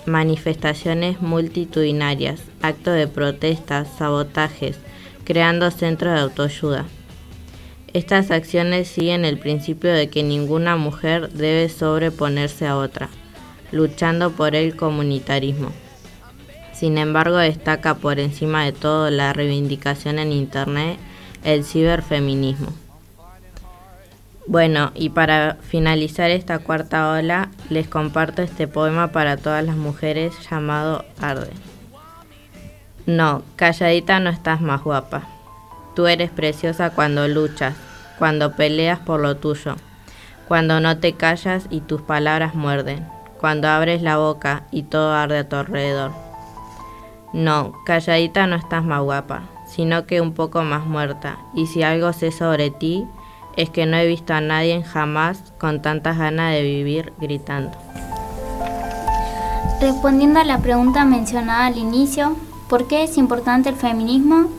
manifestaciones 0.07 1.21
multitudinarias, 1.21 2.41
actos 2.63 2.95
de 2.95 3.07
protesta, 3.07 3.85
sabotajes, 3.85 4.79
creando 5.25 5.71
centros 5.71 6.15
de 6.15 6.21
autoayuda. 6.21 6.87
Estas 7.93 8.31
acciones 8.31 8.89
siguen 8.89 9.25
el 9.25 9.39
principio 9.39 9.93
de 9.93 10.09
que 10.09 10.23
ninguna 10.23 10.77
mujer 10.77 11.31
debe 11.31 11.69
sobreponerse 11.69 12.67
a 12.67 12.77
otra 12.77 13.09
luchando 13.73 14.33
por 14.33 14.55
el 14.55 14.77
comunitarismo. 14.77 15.71
Sin 16.73 16.99
embargo, 16.99 17.37
destaca 17.37 17.95
por 17.97 18.19
encima 18.19 18.65
de 18.65 18.73
todo 18.73 19.11
la 19.11 19.33
reivindicación 19.33 20.19
en 20.19 20.33
Internet 20.33 20.99
el 21.45 21.65
ciberfeminismo. 21.65 22.73
Bueno, 24.51 24.91
y 24.97 25.11
para 25.11 25.59
finalizar 25.61 26.33
esta 26.33 26.59
cuarta 26.59 27.13
ola, 27.13 27.51
les 27.69 27.87
comparto 27.87 28.43
este 28.43 28.67
poema 28.67 29.13
para 29.13 29.37
todas 29.37 29.65
las 29.65 29.77
mujeres 29.77 30.35
llamado 30.51 31.05
Arde. 31.21 31.53
No, 33.07 33.45
calladita 33.55 34.19
no 34.19 34.29
estás 34.29 34.61
más 34.61 34.83
guapa. 34.83 35.23
Tú 35.95 36.09
eres 36.09 36.31
preciosa 36.31 36.91
cuando 36.91 37.29
luchas, 37.29 37.77
cuando 38.19 38.57
peleas 38.57 38.99
por 38.99 39.21
lo 39.21 39.37
tuyo, 39.37 39.77
cuando 40.49 40.81
no 40.81 40.99
te 40.99 41.13
callas 41.13 41.69
y 41.71 41.81
tus 41.81 42.03
palabras 42.03 42.57
muerden 42.57 43.07
cuando 43.39 43.69
abres 43.69 44.03
la 44.03 44.19
boca 44.19 44.65
y 44.73 44.83
todo 44.83 45.15
arde 45.15 45.39
a 45.39 45.49
tu 45.49 45.55
alrededor. 45.55 46.11
No, 47.33 47.73
calladita 47.87 48.49
no 48.49 48.57
estás 48.57 48.85
más 48.85 49.01
guapa, 49.01 49.45
sino 49.67 50.07
que 50.07 50.21
un 50.21 50.35
poco 50.35 50.63
más 50.63 50.85
muerta, 50.85 51.39
y 51.55 51.67
si 51.67 51.85
algo 51.85 52.13
sé 52.13 52.33
sobre 52.33 52.71
ti, 52.71 53.07
es 53.57 53.71
que 53.71 53.87
no 53.87 53.97
he 53.97 54.07
visto 54.07 54.35
a 54.35 54.41
nadie 54.41 54.83
jamás 54.83 55.43
con 55.59 55.83
tantas 55.83 56.19
ganas 56.19 56.53
de 56.53 56.63
vivir 56.63 57.13
gritando. 57.21 57.73
Respondiendo 59.81 60.41
a 60.41 60.45
la 60.45 60.59
pregunta 60.59 61.05
mencionada 61.05 61.67
al 61.67 61.79
inicio, 61.79 62.37
¿por 62.69 62.87
qué 62.87 63.05
es 63.05 63.17
importante 63.17 63.69
el 63.69 63.77
feminismo? 63.77 64.51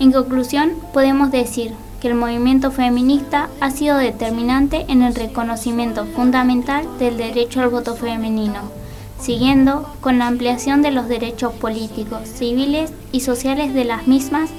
En 0.00 0.12
conclusión, 0.12 0.72
podemos 0.92 1.30
decir 1.30 1.74
el 2.08 2.14
movimiento 2.14 2.70
feminista 2.70 3.48
ha 3.60 3.70
sido 3.70 3.96
determinante 3.96 4.84
en 4.88 5.02
el 5.02 5.14
reconocimiento 5.14 6.04
fundamental 6.04 6.86
del 6.98 7.16
derecho 7.16 7.60
al 7.60 7.70
voto 7.70 7.94
femenino, 7.94 8.60
siguiendo 9.18 9.88
con 10.00 10.18
la 10.18 10.26
ampliación 10.26 10.82
de 10.82 10.90
los 10.90 11.08
derechos 11.08 11.54
políticos, 11.54 12.28
civiles 12.28 12.92
y 13.12 13.20
sociales 13.20 13.72
de 13.72 13.84
las 13.84 14.06
mismas 14.06 14.50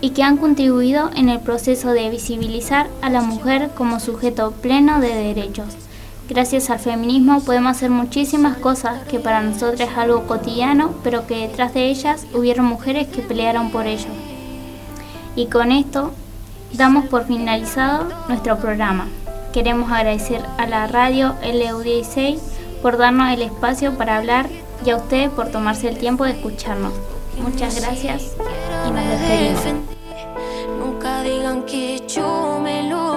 y 0.00 0.10
que 0.10 0.22
han 0.22 0.36
contribuido 0.36 1.10
en 1.14 1.28
el 1.28 1.40
proceso 1.40 1.92
de 1.92 2.10
visibilizar 2.10 2.88
a 3.02 3.10
la 3.10 3.20
mujer 3.20 3.70
como 3.74 4.00
sujeto 4.00 4.52
pleno 4.52 5.00
de 5.00 5.14
derechos. 5.14 5.76
Gracias 6.28 6.70
al 6.70 6.78
feminismo 6.78 7.40
podemos 7.40 7.72
hacer 7.72 7.90
muchísimas 7.90 8.56
cosas 8.56 9.02
que 9.08 9.18
para 9.18 9.42
nosotros 9.42 9.80
es 9.80 9.98
algo 9.98 10.26
cotidiano, 10.26 10.94
pero 11.02 11.26
que 11.26 11.48
detrás 11.48 11.74
de 11.74 11.90
ellas 11.90 12.24
hubieron 12.32 12.66
mujeres 12.66 13.08
que 13.08 13.20
pelearon 13.20 13.70
por 13.70 13.86
ello. 13.86 14.10
Y 15.34 15.46
con 15.46 15.72
esto 15.72 16.12
damos 16.72 17.06
por 17.06 17.26
finalizado 17.26 18.06
nuestro 18.28 18.58
programa. 18.58 19.08
Queremos 19.52 19.90
agradecer 19.90 20.40
a 20.56 20.66
la 20.66 20.86
radio 20.86 21.34
LU16 21.42 22.38
por 22.80 22.96
darnos 22.96 23.32
el 23.32 23.42
espacio 23.42 23.98
para 23.98 24.16
hablar 24.16 24.48
y 24.86 24.90
a 24.90 24.96
ustedes 24.96 25.30
por 25.30 25.50
tomarse 25.50 25.88
el 25.88 25.98
tiempo 25.98 26.24
de 26.24 26.30
escucharnos. 26.30 26.92
Muchas 27.42 27.80
gracias 27.80 28.36
y 28.86 28.90
nos 28.90 29.04
despedimos. 29.08 29.84
Nunca 30.78 31.22
digan 31.22 31.62
que 31.64 32.02
yo 32.06 32.60
me 32.62 32.88
lo 32.88 33.09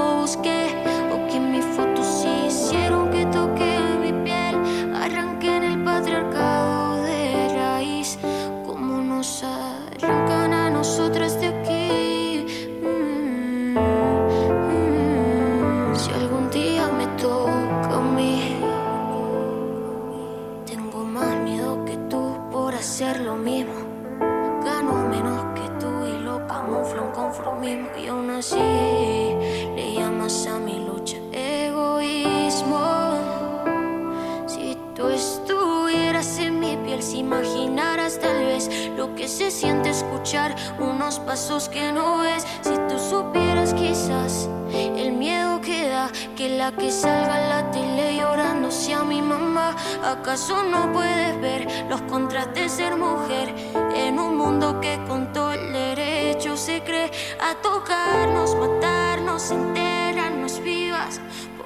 unos 40.79 41.19
pasos 41.19 41.67
que 41.67 41.91
no 41.91 42.19
ves, 42.19 42.45
si 42.61 42.73
tú 42.87 42.97
supieras 42.97 43.73
quizás 43.73 44.47
el 44.71 45.11
miedo 45.11 45.59
que 45.59 45.89
da 45.89 46.09
que 46.37 46.47
la 46.57 46.71
que 46.71 46.91
salga 46.91 47.43
en 47.43 47.49
la 47.49 47.71
tele 47.71 48.15
llorando 48.15 48.71
sea 48.71 49.03
mi 49.03 49.21
mamá. 49.21 49.75
¿Acaso 50.01 50.63
no 50.63 50.93
puedes 50.93 51.39
ver 51.41 51.67
los 51.89 52.01
contras 52.03 52.53
de 52.53 52.69
ser 52.69 52.95
mujer 52.95 53.53
en 53.95 54.17
un 54.17 54.37
mundo 54.37 54.79
que 54.79 54.97
con 55.09 55.33
todo 55.33 55.51
el 55.51 55.73
derecho 55.73 56.55
se 56.55 56.81
cree 56.81 57.11
a 57.41 57.55
tocarnos, 57.61 58.55
matarnos, 58.55 59.51
enterrarnos 59.51 60.61
vivas? 60.61 61.19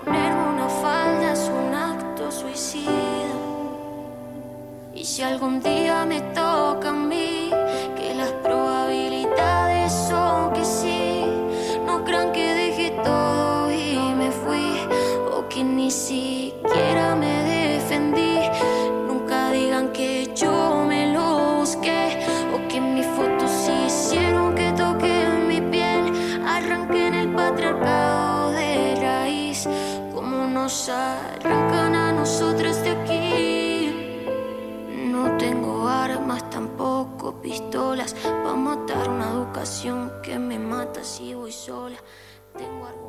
Ponerme 0.04 0.50
una 0.56 0.68
falda 0.68 1.34
es 1.34 1.48
un 1.50 1.76
acto 1.76 2.32
suicida. 2.32 3.38
Y 4.96 5.06
si 5.06 5.22
algún 5.22 5.62
día 5.62 6.06
me 6.06 6.22
toca 6.22 6.90
a 6.90 6.94
mí, 6.94 7.47
siquiera 15.98 17.16
me 17.16 17.44
defendí. 17.44 18.40
Nunca 19.08 19.52
digan 19.52 19.92
que 19.92 20.32
yo 20.36 20.86
me 20.88 21.12
lo 21.12 21.58
busqué, 21.60 22.20
o 22.54 22.68
que 22.68 22.80
mis 22.80 23.08
fotos 23.08 23.52
hicieron 23.86 24.54
que 24.54 24.72
toque 24.74 25.14
mi 25.48 25.60
piel, 25.60 26.04
arranquen 26.46 27.14
el 27.16 27.30
patriarcado 27.34 28.52
de 28.52 28.96
raíz, 29.02 29.68
como 30.14 30.48
nos 30.48 30.90
arrancan 30.90 31.96
a 31.96 32.12
nosotros 32.12 32.84
de 32.84 32.92
aquí. 32.92 33.92
No 35.12 35.36
tengo 35.38 35.88
armas, 35.88 36.48
tampoco 36.52 37.42
pistolas. 37.42 38.14
Para 38.14 38.56
matar 38.56 39.10
una 39.10 39.32
educación 39.32 40.12
que 40.22 40.38
me 40.38 40.60
mata 40.60 41.04
si 41.04 41.34
voy 41.34 41.52
sola. 41.52 41.98
Tengo. 42.56 43.07